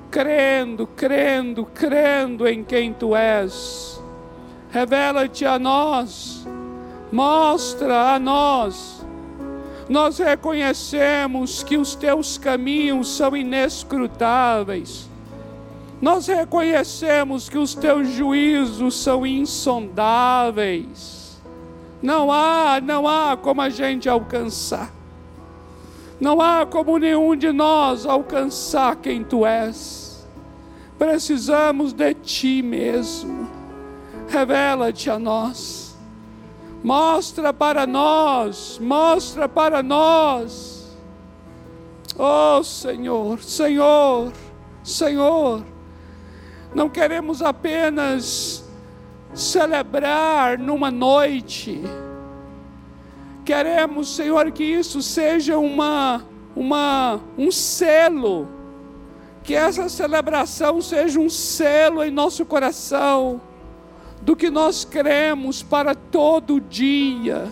crendo, 0.09 0.87
crendo, 0.87 1.63
crendo 1.63 2.47
em 2.47 2.63
quem 2.63 2.91
tu 2.91 3.15
és. 3.15 4.01
Revela-te 4.71 5.45
a 5.45 5.59
nós, 5.59 6.47
mostra 7.11 8.15
a 8.15 8.19
nós. 8.19 9.05
Nós 9.87 10.17
reconhecemos 10.17 11.61
que 11.61 11.77
os 11.77 11.93
teus 11.93 12.39
caminhos 12.39 13.15
são 13.15 13.37
inescrutáveis. 13.37 15.07
Nós 16.01 16.25
reconhecemos 16.25 17.47
que 17.47 17.59
os 17.59 17.75
teus 17.75 18.09
juízos 18.09 18.97
são 18.97 19.23
insondáveis. 19.23 21.22
Não 22.03 22.29
há, 22.29 22.81
não 22.81 23.07
há 23.07 23.37
como 23.37 23.61
a 23.61 23.69
gente 23.69 24.09
alcançar. 24.09 24.91
Não 26.19 26.41
há 26.41 26.65
como 26.65 26.97
nenhum 26.97 27.33
de 27.33 27.53
nós 27.53 28.05
alcançar 28.05 28.97
quem 28.97 29.23
tu 29.23 29.45
és. 29.45 30.27
Precisamos 30.99 31.93
de 31.93 32.13
ti 32.13 32.61
mesmo. 32.61 33.49
Revela-te 34.27 35.09
a 35.09 35.17
nós. 35.17 35.97
Mostra 36.83 37.53
para 37.53 37.87
nós, 37.87 38.77
mostra 38.81 39.47
para 39.47 39.81
nós. 39.81 40.93
Oh 42.19 42.61
Senhor, 42.63 43.41
Senhor, 43.41 44.33
Senhor, 44.83 45.63
não 46.75 46.89
queremos 46.89 47.41
apenas 47.41 48.62
celebrar 49.33 50.57
numa 50.57 50.91
noite. 50.91 51.81
Queremos, 53.45 54.15
Senhor, 54.15 54.51
que 54.51 54.63
isso 54.63 55.01
seja 55.01 55.57
uma, 55.57 56.23
uma, 56.55 57.19
um 57.37 57.51
selo, 57.51 58.47
que 59.43 59.53
essa 59.53 59.89
celebração 59.89 60.81
seja 60.81 61.19
um 61.19 61.29
selo 61.29 62.03
em 62.03 62.11
nosso 62.11 62.45
coração 62.45 63.41
do 64.21 64.35
que 64.35 64.49
nós 64.49 64.85
cremos 64.85 65.61
para 65.61 65.93
todo 65.93 66.61
dia. 66.61 67.51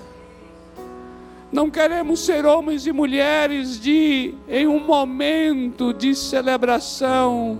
Não 1.52 1.70
queremos 1.70 2.22
ser 2.22 2.46
homens 2.46 2.88
e 2.88 2.94
mulheres 2.94 3.78
de 3.78 4.34
em 4.48 4.68
um 4.68 4.80
momento 4.80 5.94
de 5.94 6.16
celebração, 6.16 7.60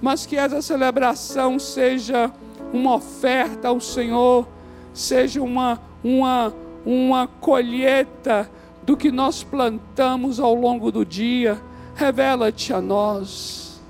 mas 0.00 0.26
que 0.26 0.36
essa 0.36 0.60
celebração 0.60 1.56
seja 1.60 2.32
uma 2.72 2.94
oferta 2.94 3.68
ao 3.68 3.80
Senhor, 3.80 4.48
seja 4.92 5.42
uma, 5.42 5.80
uma, 6.02 6.52
uma 6.84 7.26
colheita 7.26 8.50
do 8.82 8.96
que 8.96 9.10
nós 9.10 9.42
plantamos 9.42 10.40
ao 10.40 10.54
longo 10.54 10.90
do 10.90 11.04
dia. 11.04 11.60
Revela-te 11.94 12.72
a 12.72 12.80
nós. 12.80 13.80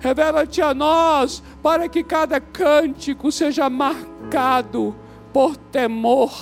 Revela-te 0.00 0.62
a 0.62 0.72
nós 0.72 1.42
para 1.62 1.88
que 1.88 2.04
cada 2.04 2.40
cântico 2.40 3.32
seja 3.32 3.68
marcado 3.68 4.94
por 5.32 5.56
temor. 5.56 6.32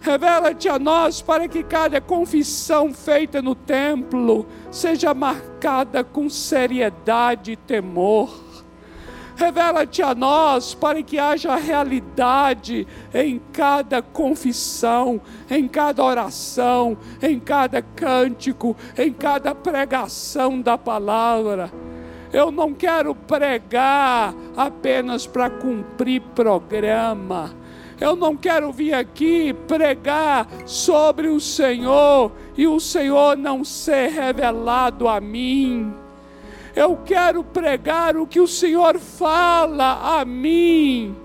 Revela-te 0.00 0.68
a 0.68 0.78
nós 0.78 1.20
para 1.20 1.48
que 1.48 1.62
cada 1.62 2.00
confissão 2.00 2.92
feita 2.94 3.42
no 3.42 3.54
templo 3.54 4.46
seja 4.70 5.12
marcada 5.12 6.02
com 6.04 6.30
seriedade 6.30 7.52
e 7.52 7.56
temor 7.56 8.49
Revela-te 9.40 10.02
a 10.02 10.14
nós 10.14 10.74
para 10.74 11.02
que 11.02 11.18
haja 11.18 11.56
realidade 11.56 12.86
em 13.14 13.40
cada 13.54 14.02
confissão, 14.02 15.18
em 15.50 15.66
cada 15.66 16.04
oração, 16.04 16.94
em 17.22 17.40
cada 17.40 17.80
cântico, 17.80 18.76
em 18.98 19.10
cada 19.10 19.54
pregação 19.54 20.60
da 20.60 20.76
palavra. 20.76 21.72
Eu 22.30 22.50
não 22.50 22.74
quero 22.74 23.14
pregar 23.14 24.34
apenas 24.54 25.26
para 25.26 25.48
cumprir 25.48 26.20
programa. 26.34 27.50
Eu 27.98 28.14
não 28.14 28.36
quero 28.36 28.70
vir 28.70 28.92
aqui 28.92 29.54
pregar 29.66 30.46
sobre 30.66 31.28
o 31.28 31.40
Senhor 31.40 32.30
e 32.58 32.66
o 32.66 32.78
Senhor 32.78 33.38
não 33.38 33.64
ser 33.64 34.10
revelado 34.10 35.08
a 35.08 35.18
mim. 35.18 35.94
Eu 36.74 36.96
quero 37.04 37.42
pregar 37.42 38.16
o 38.16 38.26
que 38.26 38.40
o 38.40 38.46
Senhor 38.46 38.98
fala 38.98 40.18
a 40.18 40.24
mim. 40.24 41.16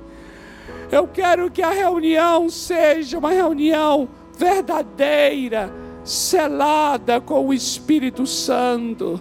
Eu 0.92 1.08
quero 1.08 1.52
que 1.52 1.62
a 1.62 1.72
reunião 1.72 2.50
seja 2.50 3.18
uma 3.18 3.32
reunião 3.32 4.08
verdadeira, 4.38 5.72
selada 6.04 7.20
com 7.20 7.48
o 7.48 7.54
Espírito 7.54 8.26
Santo. 8.26 9.20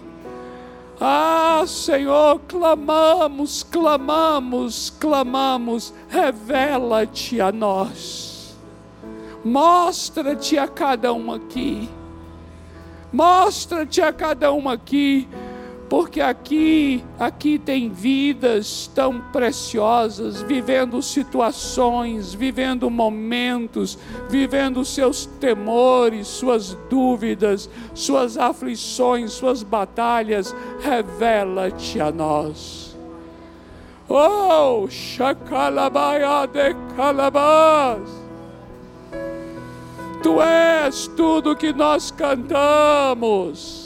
Ah, 0.99 1.63
Senhor, 1.67 2.39
clamamos, 2.47 3.63
clamamos, 3.63 4.93
clamamos, 4.97 5.93
revela-te 6.07 7.41
a 7.41 7.51
nós, 7.51 8.55
mostra-te 9.43 10.57
a 10.57 10.67
cada 10.69 11.11
um 11.11 11.33
aqui, 11.33 11.89
mostra-te 13.11 14.01
a 14.01 14.13
cada 14.13 14.53
um 14.53 14.69
aqui 14.69 15.27
porque 15.89 16.19
aqui, 16.19 17.03
aqui 17.19 17.59
tem 17.59 17.89
vidas 17.89 18.89
tão 18.95 19.21
preciosas, 19.31 20.41
vivendo 20.41 20.99
situações, 21.01 22.33
vivendo 22.33 22.89
momentos, 22.89 23.97
vivendo 24.27 24.83
seus 24.83 25.27
temores, 25.27 26.27
suas 26.27 26.75
dúvidas, 26.89 27.69
suas 27.93 28.35
aflições, 28.35 29.33
suas 29.33 29.61
batalhas. 29.61 30.55
Revela-te 30.81 32.01
a 32.01 32.11
nós. 32.11 32.97
Oh, 34.09 34.87
Shakalabaia 34.89 36.47
de 36.47 36.75
Calabás. 36.95 38.01
Tu 40.23 40.41
és 40.41 41.07
tudo 41.15 41.55
que 41.55 41.71
nós 41.71 42.09
cantamos 42.09 43.84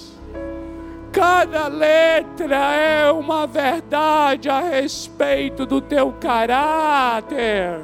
Cada 1.20 1.68
letra 1.68 2.56
é 2.76 3.12
uma 3.12 3.46
verdade 3.46 4.48
a 4.48 4.62
respeito 4.62 5.66
do 5.66 5.82
teu 5.82 6.14
caráter. 6.14 7.82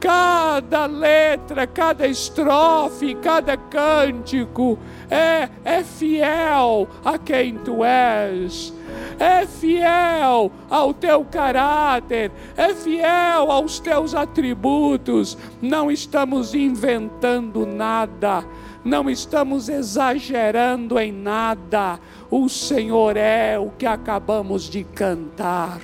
Cada 0.00 0.86
letra, 0.86 1.66
cada 1.66 2.08
estrofe, 2.08 3.14
cada 3.16 3.58
cântico 3.58 4.78
é, 5.10 5.50
é 5.66 5.84
fiel 5.84 6.88
a 7.04 7.18
quem 7.18 7.58
tu 7.58 7.84
és 7.84 8.72
é 9.18 9.46
fiel 9.46 10.50
ao 10.68 10.92
teu 10.92 11.24
caráter, 11.24 12.30
é 12.56 12.74
fiel 12.74 13.50
aos 13.50 13.78
teus 13.78 14.14
atributos. 14.14 15.36
Não 15.60 15.90
estamos 15.90 16.54
inventando 16.54 17.66
nada, 17.66 18.44
não 18.84 19.08
estamos 19.08 19.68
exagerando 19.68 20.98
em 20.98 21.10
nada. 21.10 21.98
O 22.30 22.48
Senhor 22.48 23.16
é 23.16 23.58
o 23.58 23.70
que 23.70 23.86
acabamos 23.86 24.64
de 24.64 24.84
cantar. 24.84 25.80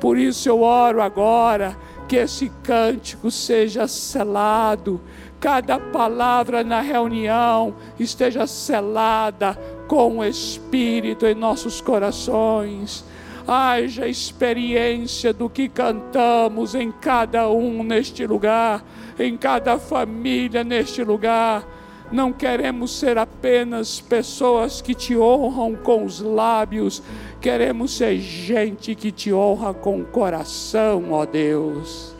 Por 0.00 0.18
isso 0.18 0.48
eu 0.48 0.60
oro 0.62 1.00
agora 1.00 1.76
que 2.06 2.16
esse 2.16 2.50
cântico 2.62 3.30
seja 3.30 3.88
selado, 3.88 5.00
cada 5.40 5.78
palavra 5.78 6.62
na 6.62 6.80
reunião 6.80 7.74
esteja 7.98 8.46
selada 8.46 9.58
com 9.88 10.18
o 10.18 10.24
Espírito 10.24 11.26
em 11.26 11.34
nossos 11.34 11.80
corações 11.80 13.04
haja 13.46 14.08
experiência 14.08 15.32
do 15.32 15.48
que 15.48 15.68
cantamos 15.68 16.74
em 16.74 16.90
cada 16.90 17.48
um 17.48 17.82
neste 17.82 18.26
lugar, 18.26 18.84
em 19.18 19.36
cada 19.36 19.78
família 19.78 20.64
neste 20.64 21.04
lugar. 21.04 21.64
Não 22.10 22.32
queremos 22.32 22.96
ser 22.96 23.18
apenas 23.18 24.00
pessoas 24.00 24.80
que 24.80 24.94
te 24.94 25.16
honram 25.18 25.74
com 25.74 26.04
os 26.04 26.20
lábios, 26.20 27.02
queremos 27.40 27.96
ser 27.96 28.18
gente 28.18 28.94
que 28.94 29.10
te 29.10 29.32
honra 29.32 29.74
com 29.74 30.00
o 30.00 30.04
coração, 30.04 31.12
ó 31.12 31.26
Deus. 31.26 32.14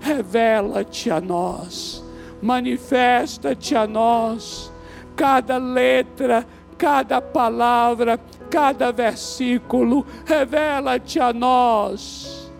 Revela-te 0.00 1.08
a 1.08 1.20
nós, 1.20 2.04
manifesta-te 2.42 3.76
a 3.76 3.86
nós, 3.86 4.72
cada 5.14 5.56
letra, 5.56 6.44
cada 6.76 7.20
palavra, 7.20 8.18
cada 8.50 8.90
versículo, 8.90 10.04
revela-te 10.26 11.20
a 11.20 11.32
nós, 11.32 12.50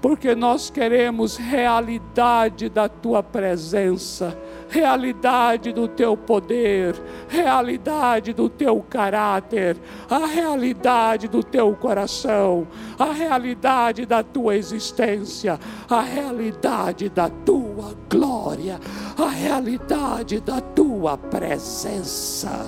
porque 0.00 0.36
nós 0.36 0.70
queremos 0.70 1.36
realidade 1.36 2.68
da 2.68 2.88
tua 2.88 3.24
presença 3.24 4.38
realidade 4.76 5.72
do 5.72 5.88
teu 5.88 6.14
poder, 6.16 6.94
realidade 7.28 8.34
do 8.34 8.46
teu 8.46 8.80
caráter, 8.82 9.74
a 10.08 10.26
realidade 10.26 11.28
do 11.28 11.42
teu 11.42 11.74
coração, 11.74 12.66
a 12.98 13.10
realidade 13.12 14.04
da 14.04 14.22
tua 14.22 14.54
existência, 14.54 15.58
a 15.88 16.02
realidade 16.02 17.08
da 17.08 17.30
tua 17.30 17.94
glória, 18.10 18.78
a 19.16 19.28
realidade 19.30 20.40
da 20.40 20.60
tua 20.60 21.16
presença. 21.16 22.66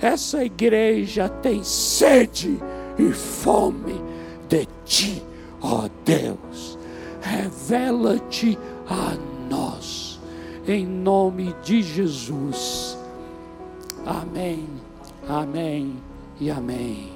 Essa 0.00 0.44
igreja 0.44 1.28
tem 1.28 1.64
sede 1.64 2.62
e 2.96 3.12
fome 3.12 4.00
de 4.48 4.68
ti, 4.84 5.20
ó 5.60 5.88
Deus. 6.04 6.78
Revela-te 7.20 8.56
a 8.88 9.16
nós 9.50 10.05
em 10.66 10.84
nome 10.84 11.54
de 11.62 11.82
Jesus. 11.82 12.98
Amém, 14.04 14.68
amém 15.28 15.96
e 16.40 16.50
amém. 16.50 17.12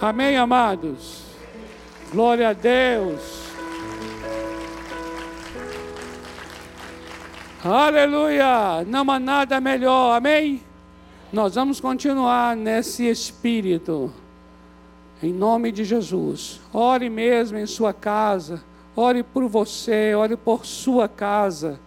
Amém, 0.00 0.36
amados. 0.36 1.24
Glória 2.12 2.48
a 2.48 2.52
Deus. 2.52 3.40
Aleluia! 7.62 8.84
Não 8.86 9.08
há 9.10 9.18
nada 9.18 9.60
melhor, 9.60 10.16
amém? 10.16 10.62
Nós 11.32 11.54
vamos 11.54 11.78
continuar 11.78 12.56
nesse 12.56 13.04
espírito, 13.08 14.12
em 15.22 15.32
nome 15.32 15.70
de 15.70 15.84
Jesus. 15.84 16.60
Ore 16.72 17.10
mesmo 17.10 17.58
em 17.58 17.66
sua 17.66 17.92
casa 17.92 18.64
Ore 18.96 19.22
por 19.22 19.46
você, 19.46 20.14
ore 20.14 20.36
por 20.36 20.66
sua 20.66 21.08
casa, 21.08 21.78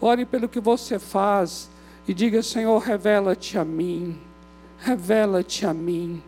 ore 0.00 0.26
pelo 0.26 0.48
que 0.48 0.60
você 0.60 0.98
faz 0.98 1.70
e 2.06 2.12
diga: 2.12 2.42
Senhor, 2.42 2.78
revela-te 2.78 3.58
a 3.58 3.64
mim, 3.64 4.18
revela-te 4.78 5.66
a 5.66 5.72
mim, 5.72 6.22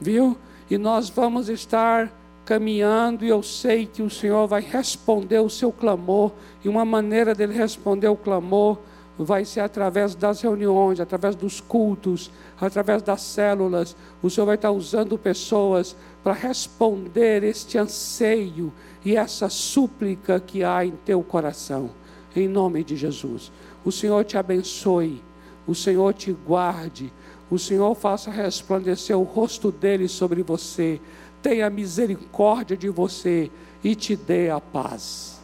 viu? 0.00 0.36
E 0.70 0.76
nós 0.76 1.08
vamos 1.08 1.48
estar 1.48 2.12
caminhando 2.44 3.24
e 3.24 3.28
eu 3.28 3.42
sei 3.42 3.86
que 3.86 4.02
o 4.02 4.10
Senhor 4.10 4.46
vai 4.46 4.60
responder 4.60 5.38
o 5.38 5.50
seu 5.50 5.72
clamor, 5.72 6.32
e 6.64 6.68
uma 6.68 6.84
maneira 6.84 7.34
dele 7.34 7.54
responder 7.54 8.08
o 8.08 8.16
clamor 8.16 8.78
vai 9.18 9.44
ser 9.44 9.60
através 9.60 10.14
das 10.14 10.40
reuniões, 10.40 11.00
através 11.00 11.34
dos 11.34 11.60
cultos, 11.60 12.30
através 12.60 13.02
das 13.02 13.20
células. 13.20 13.96
O 14.22 14.30
Senhor 14.30 14.46
vai 14.46 14.54
estar 14.54 14.70
usando 14.70 15.18
pessoas 15.18 15.96
para 16.22 16.32
responder 16.32 17.42
este 17.42 17.76
anseio 17.76 18.72
e 19.08 19.16
essa 19.16 19.48
súplica 19.48 20.38
que 20.38 20.62
há 20.62 20.84
em 20.84 20.90
teu 20.90 21.22
coração, 21.22 21.88
em 22.36 22.46
nome 22.46 22.84
de 22.84 22.94
Jesus. 22.94 23.50
O 23.82 23.90
Senhor 23.90 24.22
te 24.22 24.36
abençoe, 24.36 25.22
o 25.66 25.74
Senhor 25.74 26.12
te 26.12 26.30
guarde, 26.30 27.10
o 27.50 27.58
Senhor 27.58 27.94
faça 27.94 28.30
resplandecer 28.30 29.16
o 29.16 29.22
rosto 29.22 29.72
dele 29.72 30.08
sobre 30.08 30.42
você, 30.42 31.00
tenha 31.40 31.70
misericórdia 31.70 32.76
de 32.76 32.90
você 32.90 33.50
e 33.82 33.94
te 33.94 34.14
dê 34.14 34.50
a 34.50 34.60
paz. 34.60 35.40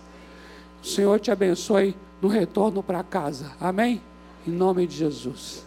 O 0.83 0.87
Senhor 0.87 1.19
te 1.19 1.31
abençoe 1.31 1.97
no 2.21 2.29
retorno 2.29 2.83
para 2.83 3.03
casa. 3.03 3.53
Amém? 3.59 4.03
Em 4.47 4.51
nome 4.51 4.87
de 4.87 4.95
Jesus. 4.95 5.65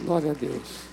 Glória 0.00 0.30
a 0.30 0.34
Deus. 0.34 0.89